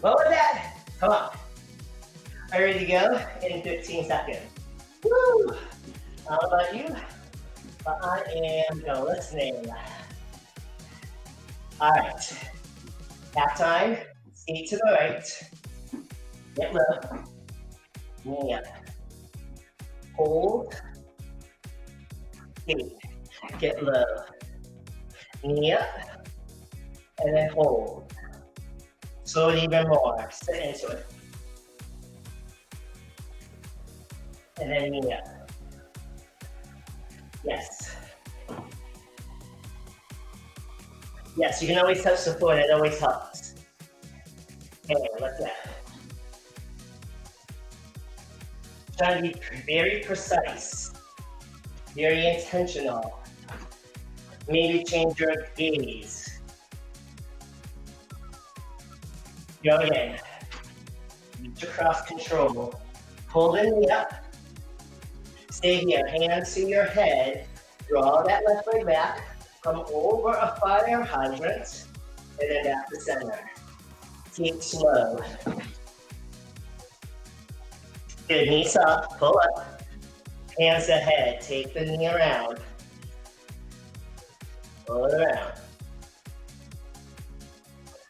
[0.00, 0.74] What was that?
[1.00, 1.30] Come on.
[2.52, 4.38] Are you ready to go in 15 seconds?
[5.04, 5.56] Woo!
[6.28, 6.94] How about you?
[7.84, 9.66] But I am listening.
[11.80, 12.48] All right.
[13.36, 13.98] Half time.
[14.48, 15.42] Skate to the right.
[16.56, 17.24] Get low.
[18.24, 18.64] Knee up.
[20.16, 20.74] Hold.
[22.62, 22.94] Skate.
[23.58, 24.04] Get low.
[25.44, 25.84] Knee up.
[27.22, 28.10] And then hold.
[29.24, 30.26] Slow it even more.
[30.30, 31.06] Sit into it.
[34.62, 35.50] And then knee up.
[37.44, 37.96] Yes.
[41.36, 42.56] Yes, you can always the floor.
[42.56, 43.37] It always helps.
[44.88, 44.96] Go.
[48.98, 49.34] To be
[49.66, 50.92] very precise,
[51.94, 53.20] very intentional.
[54.48, 56.40] Maybe change your gaze.
[59.62, 60.18] Go again.
[61.42, 62.74] Reach across control.
[63.28, 64.14] Pull the knee up.
[65.50, 67.46] Stay here, hands to your head.
[67.88, 69.20] Draw that left leg back.
[69.62, 71.84] Come over a fire hydrant.
[72.40, 73.50] And then back to center.
[74.38, 75.18] Keep slow.
[78.28, 79.82] Good, knees up, pull up.
[80.56, 82.60] Hands ahead, take the knee around.
[84.86, 85.54] Pull it around.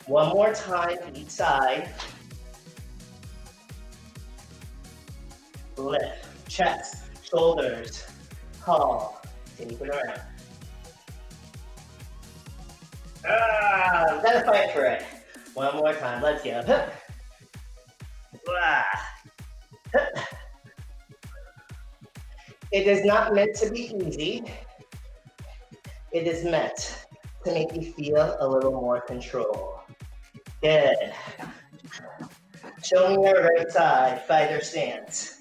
[0.05, 1.89] One more time each side.
[5.79, 8.07] Lift, chest, shoulders,
[8.63, 9.23] tall,
[9.57, 10.21] take it around.
[13.27, 15.03] Ah, gotta fight for it.
[15.59, 16.63] One more time, let's go.
[22.71, 24.45] It is not meant to be easy.
[26.13, 27.07] It is meant
[27.45, 29.81] to make you feel a little more control.
[30.63, 31.13] Good.
[32.85, 35.41] Show me your right side, fighter stance.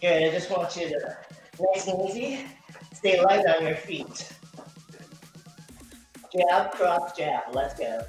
[0.00, 1.16] Good, I just want you to,
[1.58, 2.46] nice and easy,
[2.94, 4.32] stay light on your feet.
[6.34, 8.04] Jab, cross, jab, let's go.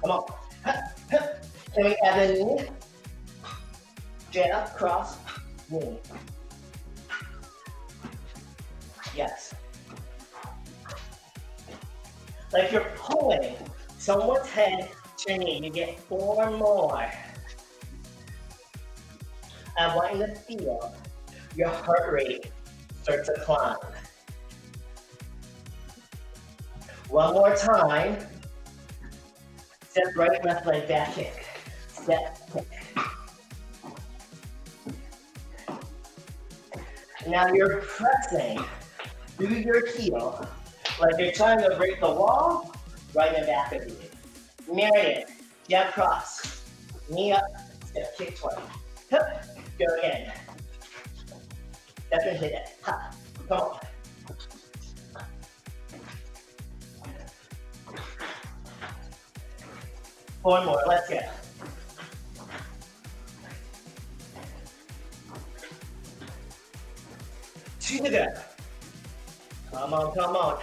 [0.00, 0.24] Come on.
[1.74, 2.68] Can we add a knee?
[4.30, 5.18] Jab, cross,
[5.70, 5.98] knee.
[9.14, 9.54] Yes.
[12.54, 13.54] Like you're pulling
[13.98, 14.88] someone's head
[15.28, 17.06] You get four more.
[19.78, 20.96] I want you feel
[21.54, 22.50] your heart rate
[23.02, 23.76] start to climb.
[27.10, 28.16] One more time.
[29.90, 31.44] Step right, left leg back kick.
[31.88, 32.66] Step, kick.
[37.26, 38.64] Now you're pressing
[39.36, 40.48] through your heel,
[40.98, 42.74] like you're trying to break the wall
[43.14, 44.07] right in back of you.
[44.72, 45.24] Mirror
[45.68, 46.62] jab cross,
[47.10, 47.42] knee up,
[47.86, 48.54] step kick twice.
[49.10, 49.44] Hup,
[49.78, 50.32] go again.
[52.10, 52.68] Hit it.
[52.82, 53.14] Ha,
[53.48, 53.78] come on.
[60.42, 61.18] Four more, let's go.
[67.80, 68.26] Two to go.
[69.72, 70.62] Come on, come on.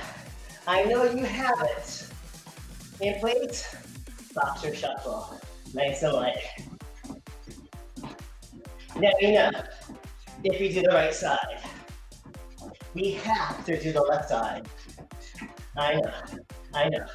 [0.68, 2.08] I know you have it.
[3.02, 3.76] In place,
[4.36, 5.40] boxer shuffle.
[5.74, 6.38] Nice and light.
[8.98, 9.52] Now you know,
[10.44, 11.62] if we do the right side,
[12.94, 14.68] we have to do the left side.
[15.78, 16.12] I know,
[16.74, 17.06] I know.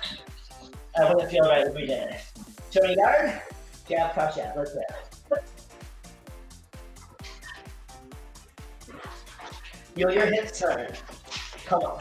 [0.98, 2.16] I wouldn't feel right if we did.
[2.70, 3.40] Turning guard,
[3.88, 4.80] jab, cross jab, let's go.
[9.94, 10.92] Feel your hips turn.
[11.66, 12.00] Come on.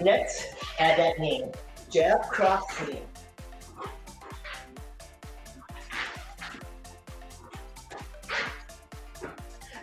[0.00, 1.50] Next, add that name,
[1.90, 3.02] jab cross knee.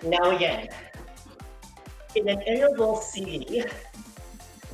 [0.03, 0.69] Now again,
[2.15, 3.63] in an interval C,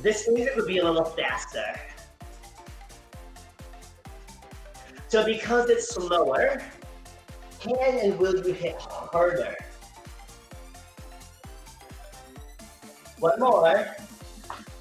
[0.00, 1.74] this it would be a little faster.
[5.08, 6.62] So because it's slower,
[7.60, 9.56] can and will you hit harder?
[13.18, 13.86] One more.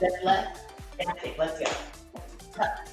[0.01, 1.09] Then left, and.
[1.37, 1.65] Let's go.
[2.55, 2.87] Tuck.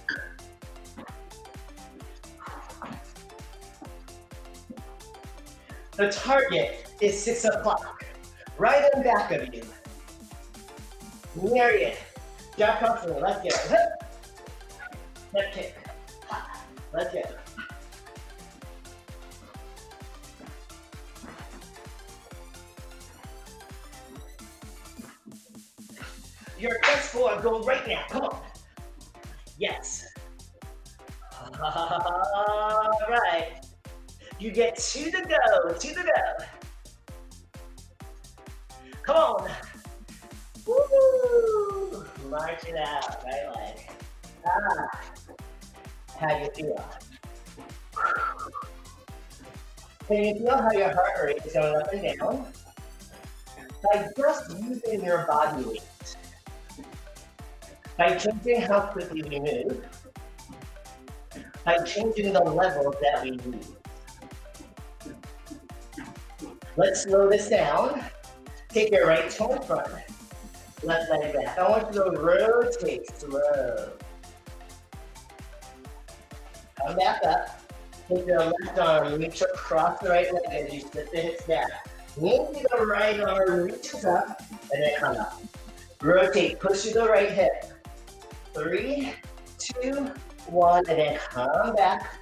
[5.96, 8.04] The target is six o'clock,
[8.58, 9.62] right in back of you.
[11.34, 11.98] Lariat.
[12.58, 13.20] Got comfortable.
[13.20, 13.68] Let's go.
[13.68, 13.88] Hip.
[15.34, 15.76] Hip kick.
[16.92, 17.22] Let's go.
[27.08, 28.40] Four, go right now, come on.
[29.56, 30.04] Yes.
[31.62, 33.64] All right.
[34.38, 36.44] You get to go, two to go.
[39.02, 39.50] Come on.
[40.66, 42.04] Woo!
[42.28, 43.90] March it out, right leg.
[44.46, 44.86] Ah.
[46.20, 46.84] How you feel?
[50.06, 52.52] Can you feel how your heart rate is going up and down?
[53.82, 55.87] By just using your body weight.
[57.98, 59.84] By changing how quickly we move,
[61.64, 63.72] by changing the level that we use.
[66.76, 68.04] Let's slow this down.
[68.68, 69.88] Take your right toe in front.
[70.84, 71.58] Left leg back.
[71.58, 73.90] I want you to rotate slow.
[76.76, 77.60] Come back up.
[78.08, 81.68] Take your left arm, reach across the right leg as you sit the hips back.
[82.16, 84.40] Maybe the right arm reaches up
[84.72, 85.42] and then come up.
[86.00, 87.77] Rotate, push to the right hip.
[88.58, 89.14] Three,
[89.56, 90.10] two,
[90.48, 92.12] one, and then come back.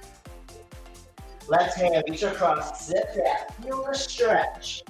[1.47, 4.83] Left hand, reach across, zip that, feel the stretch.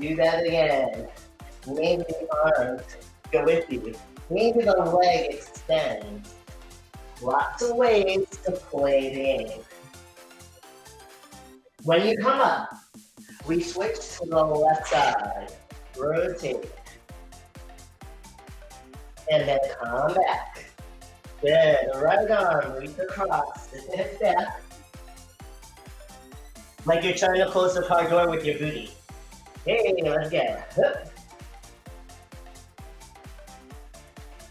[0.00, 1.08] Do that again.
[1.66, 2.28] Maybe the
[2.58, 2.82] arms
[3.30, 3.94] go with you.
[4.30, 6.34] Maybe the leg extends.
[7.20, 9.60] Lots of ways to play the game.
[11.82, 12.70] When you come up,
[13.46, 15.52] we switch to the left side.
[15.98, 16.70] Rotate
[19.30, 20.64] and then come back.
[21.40, 21.76] Good.
[21.96, 24.62] Right arm, reach across, hip back.
[26.84, 28.90] Like you're trying to close the car door with your booty.
[29.64, 31.12] Hey, let's it.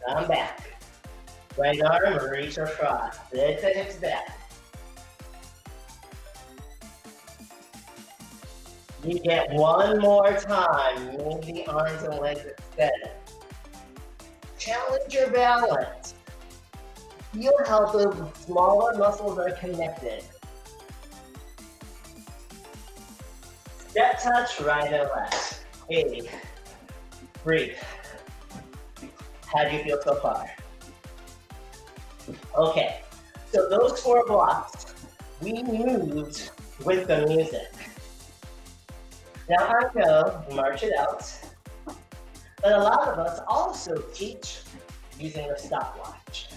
[0.07, 0.61] Come back.
[1.57, 3.17] Right arm, reach across.
[3.33, 4.37] Lift the hips back.
[9.03, 11.17] You get one more time.
[11.17, 13.11] Move the arms and legs extended
[14.65, 16.15] challenge your balance.
[17.33, 20.23] Feel how the smaller muscles are connected.
[23.89, 25.65] Step touch, right and left.
[25.89, 26.21] Hey,
[27.43, 27.77] breathe.
[29.53, 30.49] How do you feel so far?
[32.57, 33.01] Okay,
[33.51, 34.95] so those four blocks,
[35.41, 36.49] we moved
[36.83, 37.71] with the music.
[39.47, 41.23] Now I know, march it out.
[42.65, 44.61] But a lot of us also teach
[45.19, 46.47] using a stopwatch.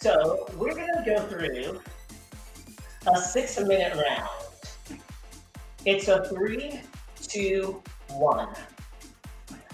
[0.00, 1.80] So we're gonna go through
[3.06, 4.98] a six minute round.
[5.86, 6.80] It's a three,
[7.20, 8.48] two, one.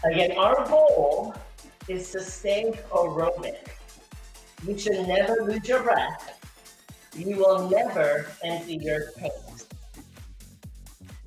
[0.04, 1.34] Again, our goal
[1.88, 3.68] is to stay aerobic.
[4.66, 6.38] You should never lose your breath.
[7.16, 9.32] You will never empty your tank.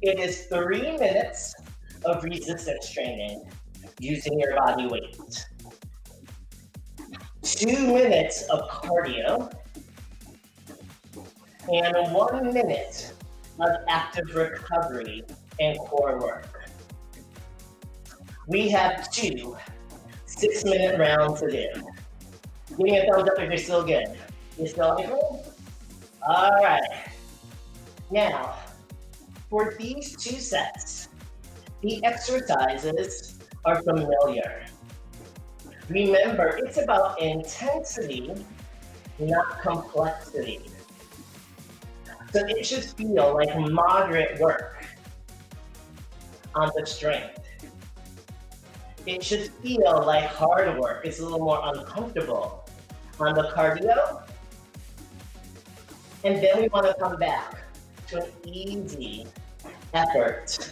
[0.04, 1.56] It is three minutes
[2.06, 3.44] of resistance training
[4.00, 5.46] using your body weight.
[7.44, 9.52] Two minutes of cardio
[11.72, 13.14] and one minute
[13.60, 15.24] of active recovery
[15.60, 16.70] and core work.
[18.48, 19.56] We have two
[20.26, 21.70] six minute rounds to do.
[22.70, 24.08] Give me a thumbs up if you're still good.
[24.58, 25.46] You still able?
[26.28, 26.82] All right.
[28.10, 28.56] Now,
[29.50, 31.10] for these two sets,
[31.82, 34.66] the exercises are familiar.
[35.90, 38.34] Remember, it's about intensity,
[39.20, 40.62] not complexity.
[42.32, 44.86] So it should feel like moderate work
[46.56, 47.40] on the strength.
[49.06, 51.06] It should feel like hard work.
[51.06, 52.70] It's a little more uncomfortable
[53.20, 54.24] on the cardio.
[56.24, 57.64] And then we want to come back
[58.10, 59.26] to an easy
[59.94, 60.72] effort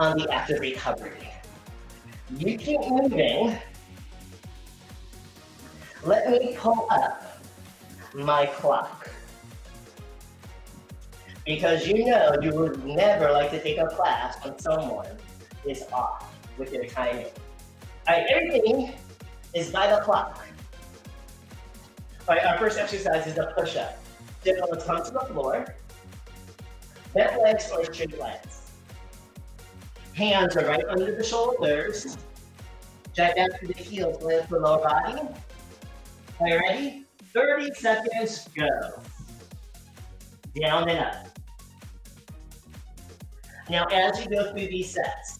[0.00, 1.30] on the active recovery.
[2.38, 3.58] You keep moving.
[6.02, 7.44] Let me pull up
[8.14, 9.10] my clock.
[11.44, 15.18] Because you know you would never like to take a class when someone
[15.66, 17.26] is off with their timing.
[18.08, 18.94] All right, everything
[19.52, 20.46] is by the clock.
[22.26, 23.98] All right, our first exercise is a push-up.
[24.44, 25.74] Dip on the tongue to the floor.
[27.12, 28.59] Bent legs or straight legs.
[30.20, 32.18] Hands are right under the shoulders.
[33.16, 35.18] Drag down through the heels, lift the lower body.
[36.40, 37.04] Are you ready?
[37.32, 38.68] 30 seconds, go.
[40.60, 41.26] Down and up.
[43.70, 45.38] Now, as you go through these sets,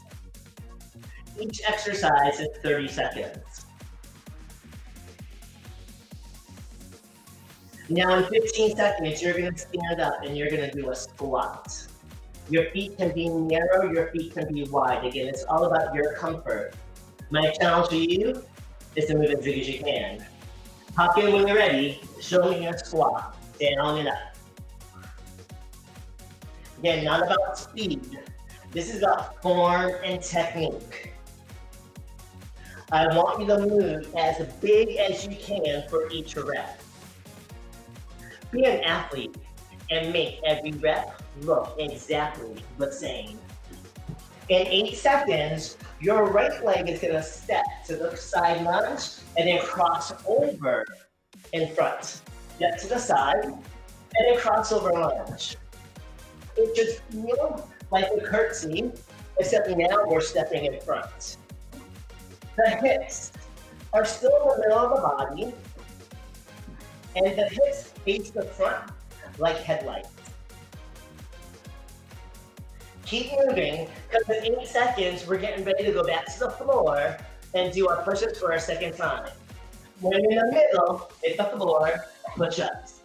[1.39, 3.67] each exercise is 30 seconds.
[7.91, 10.97] Now, in 15 seconds, you're going to stand up and you're going to do a
[10.97, 11.87] squat.
[12.51, 15.05] Your feet can be narrow, your feet can be wide.
[15.05, 16.75] Again, it's all about your comfort.
[17.31, 18.43] My challenge to you
[18.97, 20.27] is to move as big as you can.
[20.97, 24.37] Hop in when you're ready, show me your squat, down and up.
[26.81, 28.19] Again, not about speed.
[28.73, 31.13] This is about form and technique.
[32.91, 36.83] I want you to move as big as you can for each rep.
[38.51, 39.37] Be an athlete
[39.91, 43.39] and make every rep look exactly the same.
[44.49, 49.03] In eight seconds, your right leg is gonna step to the side lunge
[49.37, 50.85] and then cross over
[51.53, 52.23] in front.
[52.59, 53.57] Get to the side and
[54.15, 55.57] then cross over lunge
[56.61, 58.91] it just feels like a curtsy,
[59.39, 61.37] except now we're stepping in front.
[62.57, 63.33] The hips
[63.93, 65.55] are still in the middle of the body,
[67.17, 68.91] and the hips face the front
[69.41, 70.09] like headlights.
[73.05, 77.17] Keep moving, because in eight seconds, we're getting ready to go back to the floor
[77.55, 79.29] and do our push-ups for a second time.
[80.01, 82.05] When in the middle, hit the floor,
[82.37, 83.01] push-ups.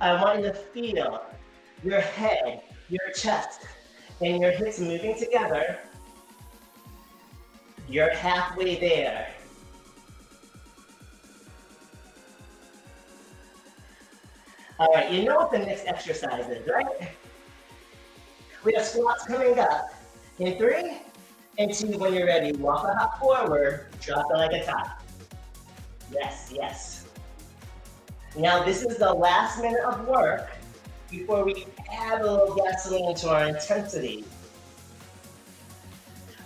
[0.00, 1.22] I want you to feel
[1.82, 3.66] your head, your chest,
[4.20, 5.78] and your hips moving together.
[7.88, 9.28] You're halfway there.
[14.80, 17.12] All right, you know what the next exercise is, right?
[18.64, 19.92] We have squats coming up.
[20.38, 21.02] In three,
[21.58, 25.02] and two, when you're ready, walk a hop forward, drop it like a top.
[26.10, 27.04] Yes, yes.
[28.38, 30.48] Now, this is the last minute of work
[31.10, 34.24] before we add a little gasoline to our intensity.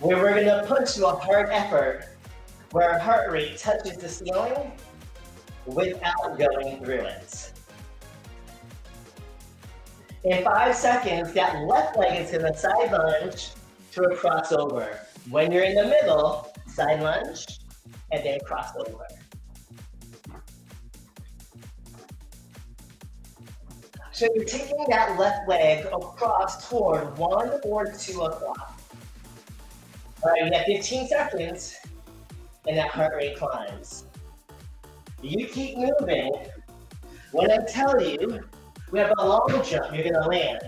[0.01, 2.09] Where we're gonna push to a hard effort
[2.71, 4.73] where our heart rate touches the ceiling
[5.65, 7.53] without going through it.
[10.25, 13.51] In five seconds, that left leg is gonna side lunge
[13.91, 14.97] to a crossover.
[15.29, 17.59] When you're in the middle, side lunge,
[18.11, 19.05] and then crossover.
[24.13, 28.81] So you're taking that left leg across toward one or two o'clock.
[30.23, 31.77] All right, you have 15 seconds,
[32.67, 34.05] and that heart rate climbs.
[35.21, 36.33] You keep moving.
[37.31, 38.43] When I tell you,
[38.91, 40.59] we have a long jump, you're gonna land.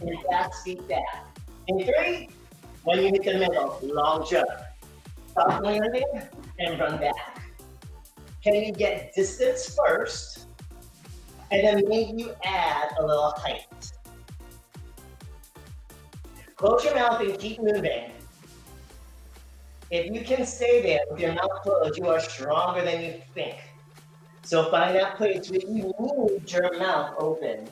[0.00, 1.26] And fast feet back.
[1.68, 2.28] In three,
[2.84, 4.48] when you hit the middle, long jump.
[5.30, 6.04] Stop landing
[6.58, 7.42] and run back.
[8.42, 10.46] Can you get distance first?
[11.50, 13.92] and then maybe you add a little height.
[16.56, 18.10] Close your mouth and keep moving.
[19.90, 23.56] If you can stay there with your mouth closed, you are stronger than you think.
[24.46, 27.68] So find that place where you need your mouth open.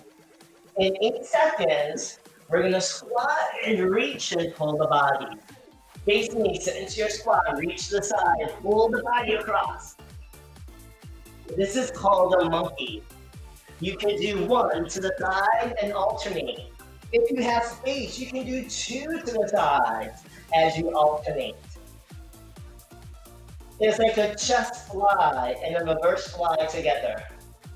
[0.77, 2.19] In eight seconds,
[2.51, 5.37] we're gonna squat and reach and pull the body.
[6.05, 9.95] Face me, sit into your squat, reach the side, pull the body across.
[11.57, 13.05] This is called a monkey.
[13.79, 16.73] You can do one to the side and alternate.
[17.13, 20.23] If you have space, you can do two to the sides
[20.53, 21.55] as you alternate.
[23.81, 27.23] It's like a chest fly and a reverse fly together.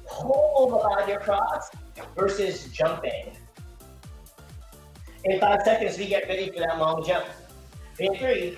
[0.06, 1.70] Pull the body across
[2.16, 3.32] versus jumping.
[5.24, 7.26] In five seconds, we get ready for that long jump.
[7.98, 8.56] In three,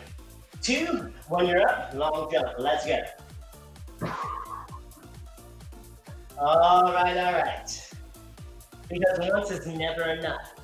[0.61, 2.49] two, when you're up, long jump.
[2.59, 2.99] Let's go.
[6.39, 7.95] All right, all right.
[8.89, 10.55] Because once is never enough.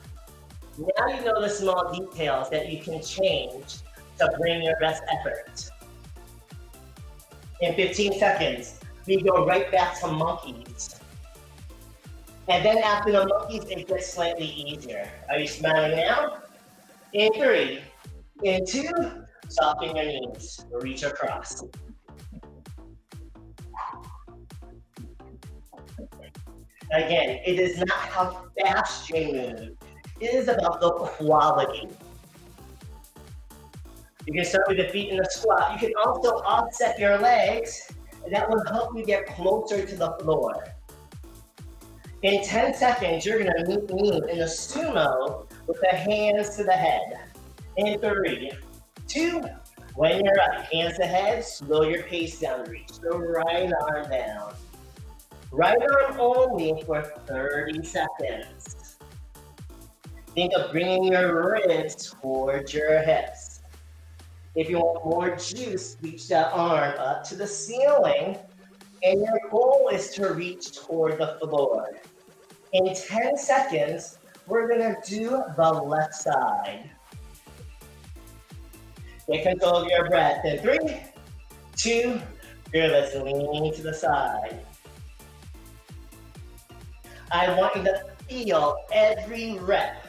[0.78, 3.76] Now you know the small details that you can change
[4.18, 5.70] to bring your best effort.
[7.62, 11.00] In 15 seconds, we go right back to monkeys.
[12.48, 15.10] And then after the monkeys, it gets slightly easier.
[15.30, 16.38] Are you smiling now?
[17.12, 17.80] In three,
[18.44, 18.90] in two,
[19.48, 21.62] soften your knees, reach across.
[26.92, 29.70] Again, it is not how fast you move.
[30.20, 31.88] It is about the quality.
[34.26, 35.72] You can start with the feet in the squat.
[35.72, 37.92] You can also offset your legs,
[38.30, 40.64] that will help you get closer to the floor.
[42.22, 46.72] In 10 seconds, you're gonna meet me in a sumo with the hands to the
[46.72, 47.20] head.
[47.76, 48.50] In three,
[49.06, 49.42] two,
[49.94, 52.64] When you're up, hands ahead, slow your pace down.
[52.64, 54.52] Reach the right arm down.
[55.50, 58.98] Right arm only for 30 seconds.
[60.34, 63.45] Think of bringing your ribs towards your hips.
[64.56, 68.38] If you want more juice, reach that arm up to the ceiling.
[69.02, 71.90] And your goal is to reach toward the floor.
[72.72, 76.90] In 10 seconds, we're gonna do the left side.
[79.30, 81.02] Take control of your breath in three,
[81.76, 82.18] two,
[82.72, 84.58] fearless, lean to the side.
[87.30, 90.05] I want you to feel every rep.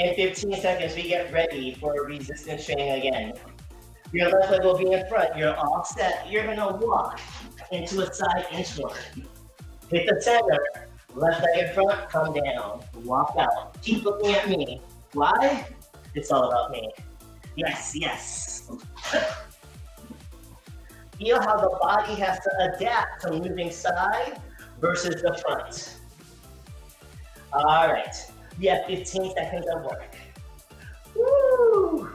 [0.00, 3.34] In 15 seconds, we get ready for resistance training again.
[4.12, 5.36] Your left leg will be in front.
[5.36, 6.26] You're all set.
[6.26, 7.20] You're gonna walk
[7.70, 8.96] into a side inchworm.
[9.90, 10.88] Hit the center.
[11.14, 12.82] Left leg in front, come down.
[13.04, 13.78] Walk out.
[13.82, 14.80] Keep looking at me.
[15.12, 15.66] Why?
[16.14, 16.90] It's all about me.
[17.56, 18.70] Yes, yes.
[21.18, 24.40] Feel how the body has to adapt to moving side
[24.80, 25.98] versus the front.
[27.52, 28.16] All right.
[28.60, 30.14] We have 15 seconds of work.
[31.16, 32.10] Woo!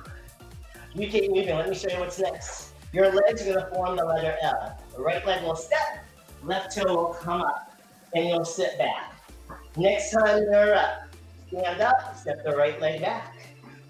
[0.93, 1.55] You keep moving.
[1.55, 2.69] Let me show you what's next.
[2.93, 4.79] Your legs are going to form the letter L.
[4.95, 6.05] The right leg will step,
[6.43, 7.75] left toe will come up,
[8.13, 9.15] and you'll sit back.
[9.75, 11.07] Next time you're up,
[11.47, 13.35] stand up, step the right leg back,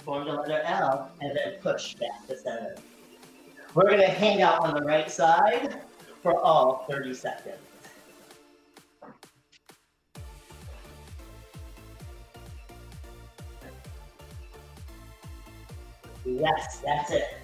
[0.05, 2.75] form the letter L, and then push back to center.
[3.73, 5.81] We're going to hang out on the right side
[6.23, 7.64] for all 30 seconds.
[16.26, 17.38] Yes, that's it.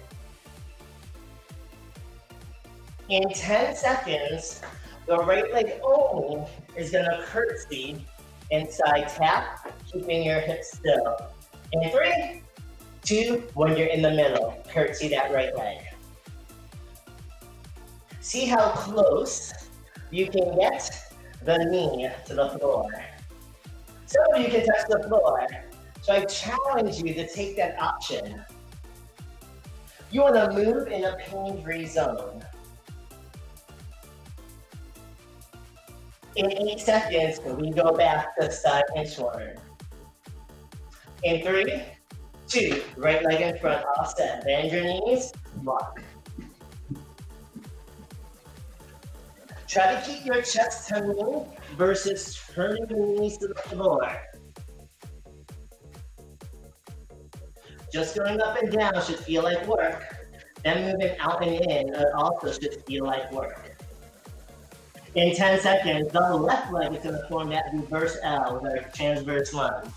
[3.08, 4.60] In 10 seconds,
[5.06, 8.04] the right leg only is gonna curtsy
[8.50, 11.16] inside tap, keeping your hips still.
[11.72, 12.42] In three,
[13.02, 15.78] two, when you're in the middle, curtsy that right leg.
[18.20, 19.52] See how close
[20.10, 20.90] you can get
[21.44, 22.88] the knee to the floor.
[24.06, 25.46] Some of you can touch the floor,
[26.02, 28.44] so I challenge you to take that option.
[30.12, 32.44] You want to move in a pain-free zone.
[36.36, 39.58] In eight seconds, we go back to side inchworm.
[41.22, 41.82] In three,
[42.46, 44.44] two, right leg in front, offset.
[44.44, 45.32] Bend your knees,
[45.62, 46.02] walk.
[49.66, 51.46] Try to keep your chest turning
[51.78, 54.14] versus turning the knees to the floor.
[57.92, 60.02] Just going up and down should feel like work.
[60.64, 63.76] Then moving out and in also should feel like work.
[65.14, 68.90] In 10 seconds, the left leg is going to form that reverse L with our
[68.94, 69.90] transverse lunge.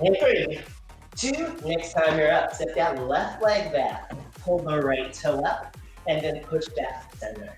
[0.00, 0.60] In three,
[1.14, 4.10] two, next time you're up, set that left leg back,
[4.40, 5.76] pull the right toe up,
[6.06, 7.52] and then push back to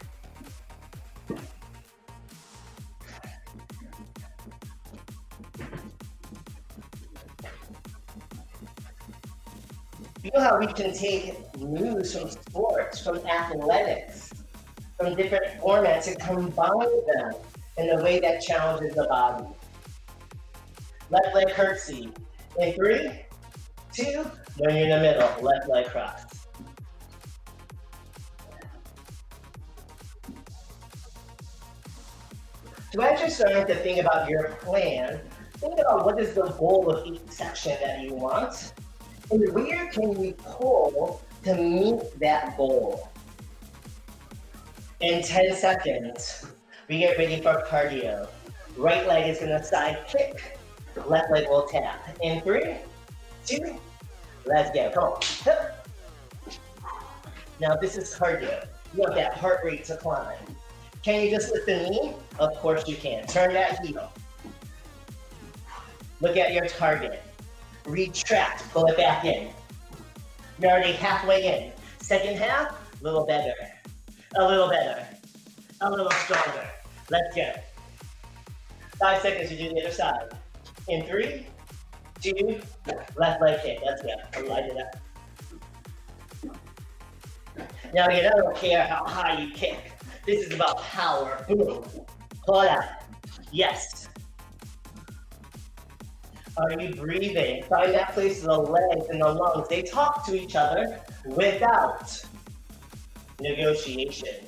[10.21, 10.33] center.
[10.33, 14.33] Feel how we can take moves from sports, from athletics,
[14.99, 17.33] from different formats and combine them
[17.79, 19.47] in a way that challenges the body.
[21.11, 22.13] Left leg curtsy.
[22.59, 23.25] In three,
[23.93, 24.25] two,
[24.59, 26.25] when you're in the middle, left leg cross.
[32.93, 35.21] So as you're starting to think about your plan,
[35.55, 38.73] think about what is the goal of each section that you want,
[39.31, 43.09] and where can we pull to meet that goal?
[45.01, 46.47] In 10 seconds,
[46.89, 48.29] we get ready for cardio.
[48.77, 50.59] Right leg is gonna side kick,
[51.07, 52.17] left leg will tap.
[52.23, 52.77] In three,
[53.47, 53.79] two,
[54.45, 54.91] let's go.
[54.95, 56.53] Come on.
[57.61, 58.67] Now this is cardio.
[58.95, 60.37] You want that heart rate to climb.
[61.03, 62.15] Can you just lift the knee?
[62.39, 63.27] Of course you can.
[63.27, 64.13] Turn that heel.
[66.21, 67.23] Look at your target.
[67.87, 69.51] Retract, pull it back in.
[70.61, 71.73] You're already halfway in.
[72.01, 73.55] Second half, a little better.
[74.37, 75.07] A little better.
[75.81, 76.69] A little stronger.
[77.09, 77.53] Let's go.
[78.99, 80.29] Five seconds to do the other side.
[80.89, 81.47] In three,
[82.21, 82.61] two,
[83.17, 83.81] left leg kick.
[83.85, 84.11] Let's go.
[84.47, 84.97] Light it up.
[87.95, 89.93] Now again, I don't care how high you kick.
[90.27, 91.45] This is about power.
[91.49, 92.85] Pull it out.
[93.51, 94.10] Yes.
[96.57, 97.63] Are you breathing?
[97.65, 99.69] Find that place of the legs and the lungs.
[99.69, 102.23] They talk to each other without
[103.41, 104.47] negotiation.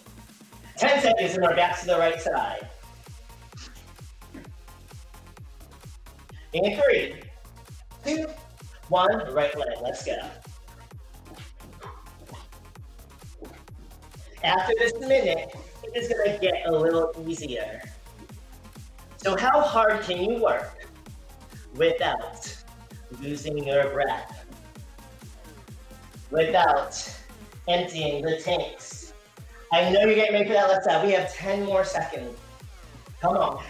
[0.76, 2.68] 10 seconds and we're back to the right side.
[6.52, 7.14] In three,
[8.04, 8.26] two,
[8.88, 9.78] one, right leg.
[9.80, 10.18] Let's go.
[14.44, 17.80] After this minute, it is gonna get a little easier.
[19.18, 20.81] So how hard can you work
[21.76, 22.54] without
[23.20, 24.46] losing your breath?
[26.30, 27.18] Without
[27.68, 29.12] emptying the tanks?
[29.72, 31.04] I know you're getting ready for that left side.
[31.04, 32.36] We have 10 more seconds.
[33.20, 33.64] Come on.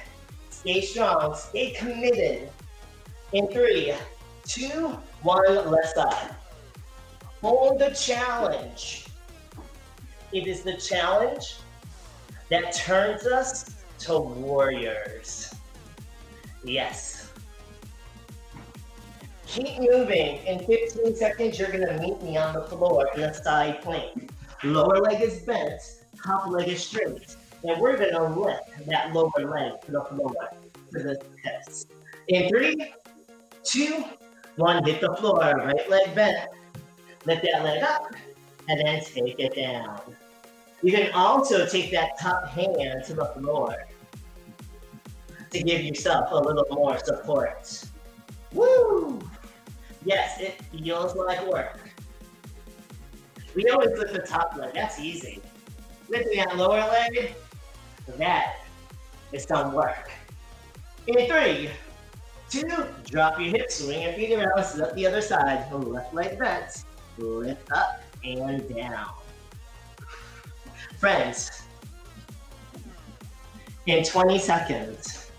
[0.50, 2.48] Stay strong, stay committed.
[3.32, 3.94] In three,
[4.44, 6.34] two, one, left side.
[7.40, 9.06] Hold the challenge.
[10.32, 11.56] It is the challenge
[12.48, 15.52] that turns us to warriors.
[16.64, 17.11] Yes.
[19.52, 20.38] Keep moving.
[20.46, 24.30] In 15 seconds, you're gonna meet me on the floor in a side plank.
[24.64, 25.78] Lower leg is bent,
[26.24, 27.36] top leg is straight.
[27.62, 30.32] And we're gonna lift that lower leg to the floor
[30.92, 31.84] to the hips.
[32.28, 32.94] In three,
[33.62, 34.02] two,
[34.56, 36.48] one, hit the floor, right leg bent.
[37.26, 38.06] Lift that leg up,
[38.70, 40.00] and then take it down.
[40.82, 43.86] You can also take that top hand to the floor
[45.50, 47.84] to give yourself a little more support.
[48.54, 49.20] Woo!
[50.04, 51.78] Yes, it feels like work.
[53.54, 55.40] We always lift the top leg, that's easy.
[56.08, 57.34] Lifting that lower leg,
[58.18, 58.56] that
[59.32, 60.10] is some work.
[61.06, 61.70] In three,
[62.48, 62.68] two,
[63.04, 65.70] drop your hips, swing your feet around, sit up the other side.
[65.72, 66.84] Left leg bent,
[67.18, 69.10] lift up and down.
[70.98, 71.62] Friends,
[73.86, 75.30] in 20 seconds,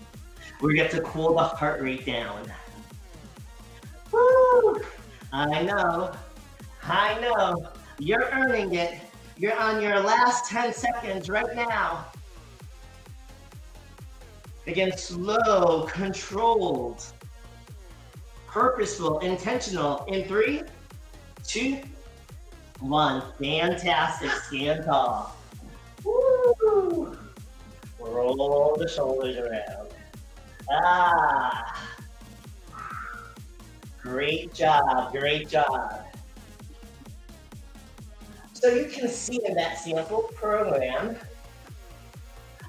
[0.60, 2.50] we get to cool the heart rate down.
[4.14, 4.80] Woo!
[5.32, 6.12] I know,
[6.84, 9.00] I know, you're earning it.
[9.36, 12.06] You're on your last 10 seconds right now.
[14.66, 17.04] Again, slow, controlled,
[18.46, 20.04] purposeful, intentional.
[20.04, 20.62] In three,
[21.44, 21.80] two,
[22.78, 23.22] one.
[23.40, 24.30] Fantastic.
[24.30, 25.36] Stand tall.
[26.04, 27.18] Woo!
[27.98, 29.88] Roll the shoulders around.
[30.70, 31.73] Ah.
[34.04, 35.12] Great job.
[35.12, 36.04] Great job.
[38.52, 41.16] So you can see in that sample program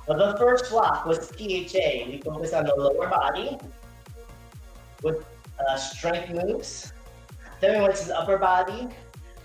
[0.08, 2.08] the first block was PHA.
[2.08, 3.58] We focus on the lower body
[5.04, 5.26] with
[5.60, 6.94] uh, strength moves.
[7.60, 8.88] Then we went to the upper body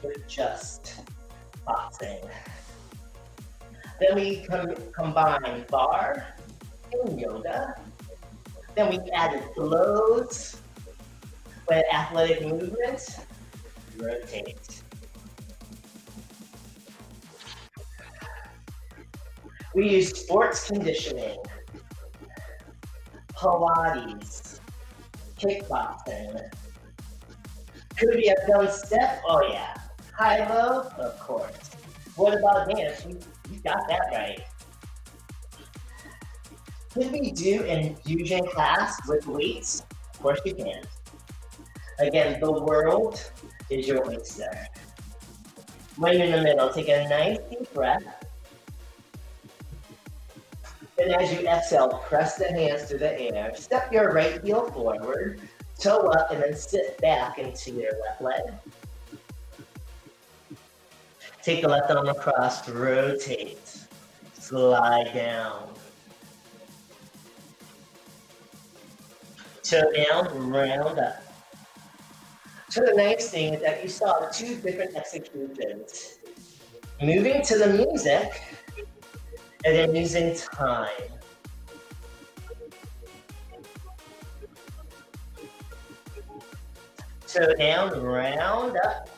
[0.05, 1.01] with just
[1.67, 2.21] boxing.
[3.99, 6.25] Then we com- combined barre
[6.93, 7.75] and yoga.
[8.77, 10.61] Then we added flows
[11.71, 13.21] with athletic movement.
[13.97, 14.83] Rotate.
[19.75, 21.39] We use sports conditioning,
[23.35, 24.59] Pilates,
[25.39, 26.51] kickboxing.
[27.97, 29.23] Could we have done step?
[29.29, 29.75] Oh yeah.
[30.13, 30.89] High low?
[30.99, 31.71] Of course.
[32.17, 33.07] What about dance?
[33.07, 33.21] You,
[33.53, 34.43] you got that right.
[36.93, 39.85] Could we do an fusion class with weights?
[40.13, 40.83] Of course you can.
[42.01, 43.23] Again, the world
[43.69, 44.51] is your oyster.
[45.97, 48.03] When you're in the middle, take a nice deep breath.
[50.99, 53.53] And as you exhale, press the hands through the air.
[53.55, 55.41] Step your right heel forward,
[55.79, 58.55] toe up, and then sit back into your left leg.
[61.43, 63.79] Take the left arm across, rotate,
[64.39, 65.69] slide down.
[69.63, 71.30] Toe down, round up.
[72.71, 76.21] So the nice thing is that you saw two different executions.
[77.03, 78.43] Moving to the music,
[79.65, 80.89] and then using time.
[87.27, 89.09] So down, round up.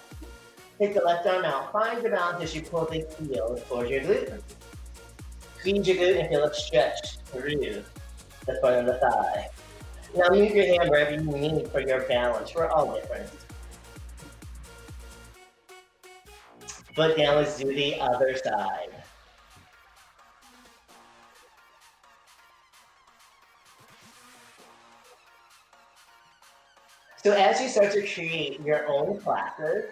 [0.78, 1.72] Take the left arm out.
[1.72, 4.40] Find your balance as you pull the heel towards your glute.
[5.59, 7.84] Squeeze your glute and feel it stretch through
[8.46, 9.48] the front of the thigh.
[10.14, 12.54] Now move your hand wherever you need for your balance.
[12.54, 13.30] We're all different.
[16.94, 18.90] Foot down, let's do the other side.
[27.16, 29.84] So as you start to create your own classes,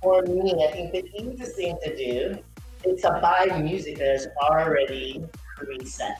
[0.00, 2.38] for me, I think the easiest thing to do
[2.84, 5.24] is to buy music that is already
[5.58, 6.14] preset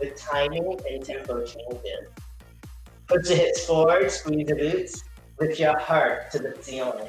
[0.00, 2.08] with timing and tempo changes.
[3.06, 5.02] Put your hips forward, squeeze the glutes,
[5.40, 7.08] lift your heart to the ceiling.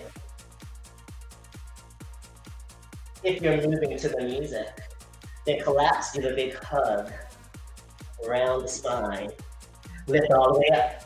[3.23, 4.67] If you're moving to the music,
[5.45, 7.11] then collapse, give a big hug
[8.27, 9.29] around the spine.
[10.07, 11.01] Lift all the way up.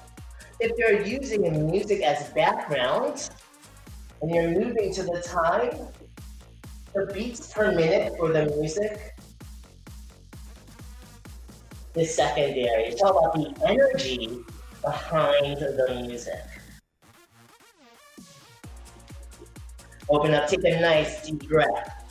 [0.59, 3.29] if you're using music as background
[4.21, 5.87] and you're moving to the time,
[6.93, 9.08] the beats per minute for the music
[11.99, 12.85] is secondary.
[12.85, 14.39] It's all about the energy
[14.81, 16.41] behind the music.
[20.09, 22.05] Open up, take a nice deep breath.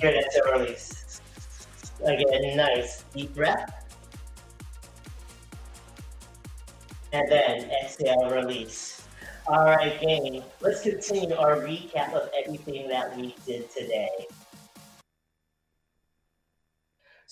[0.00, 1.20] Here, that's a release.
[2.04, 3.76] Again, nice deep breath.
[7.12, 9.02] And then exhale, release.
[9.48, 14.08] All right, gang, let's continue our recap of everything that we did today.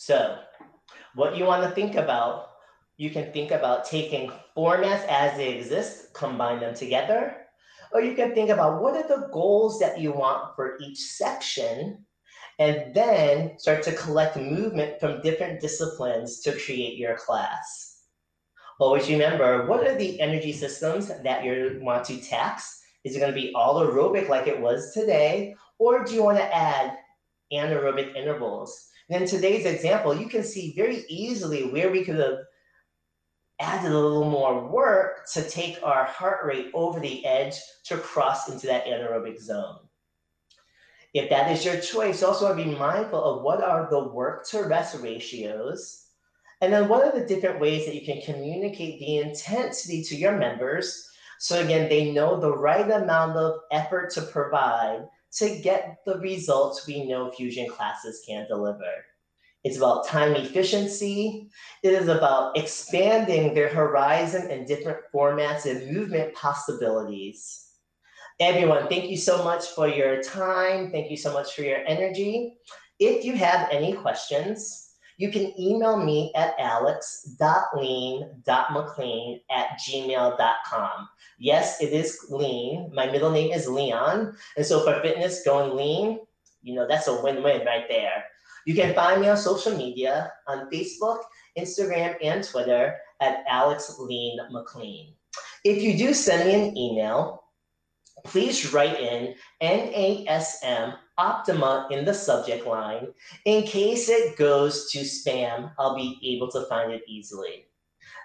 [0.08, 0.38] So,
[1.16, 2.52] what you want to think about,
[2.96, 7.36] you can think about taking formats as they exist, combine them together,
[7.92, 12.06] or you can think about what are the goals that you want for each section,
[12.58, 18.04] and then start to collect movement from different disciplines to create your class.
[18.80, 22.80] Always remember, what are the energy systems that you want to tax?
[23.04, 26.38] Is it going to be all aerobic like it was today, or do you want
[26.38, 26.96] to add
[27.52, 28.87] anaerobic intervals?
[29.10, 32.38] And in today's example, you can see very easily where we could have
[33.60, 37.54] added a little more work to take our heart rate over the edge
[37.86, 39.78] to cross into that anaerobic zone.
[41.14, 45.00] If that is your choice, also be mindful of what are the work to rest
[45.00, 46.04] ratios,
[46.60, 50.36] and then what are the different ways that you can communicate the intensity to your
[50.36, 56.18] members so again, they know the right amount of effort to provide to get the
[56.18, 59.04] results we know fusion classes can deliver.
[59.64, 61.50] It's about time efficiency.
[61.82, 67.66] It is about expanding their horizon and different formats and movement possibilities.
[68.40, 70.92] Everyone, thank you so much for your time.
[70.92, 72.54] Thank you so much for your energy.
[73.00, 74.87] If you have any questions,
[75.18, 81.08] you can email me at alex.lean.mclean at gmail.com.
[81.38, 82.90] Yes, it is lean.
[82.94, 84.34] My middle name is Leon.
[84.56, 86.20] And so for fitness, going lean,
[86.62, 88.24] you know, that's a win win right there.
[88.64, 91.18] You can find me on social media on Facebook,
[91.58, 95.12] Instagram, and Twitter at Alex Lean McLean.
[95.64, 97.42] If you do send me an email,
[98.24, 103.08] please write in NASM Optima in the subject line.
[103.44, 107.66] In case it goes to spam, I'll be able to find it easily.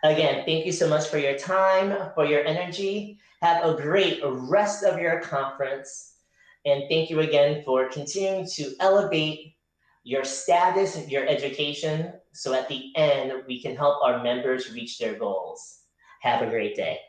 [0.04, 3.18] Again, thank you so much for your time, for your energy.
[3.42, 6.18] Have a great rest of your conference.
[6.66, 9.56] And thank you again for continuing to elevate
[10.04, 15.14] your status, your education, so at the end, we can help our members reach their
[15.14, 15.80] goals.
[16.22, 17.00] Have a great day.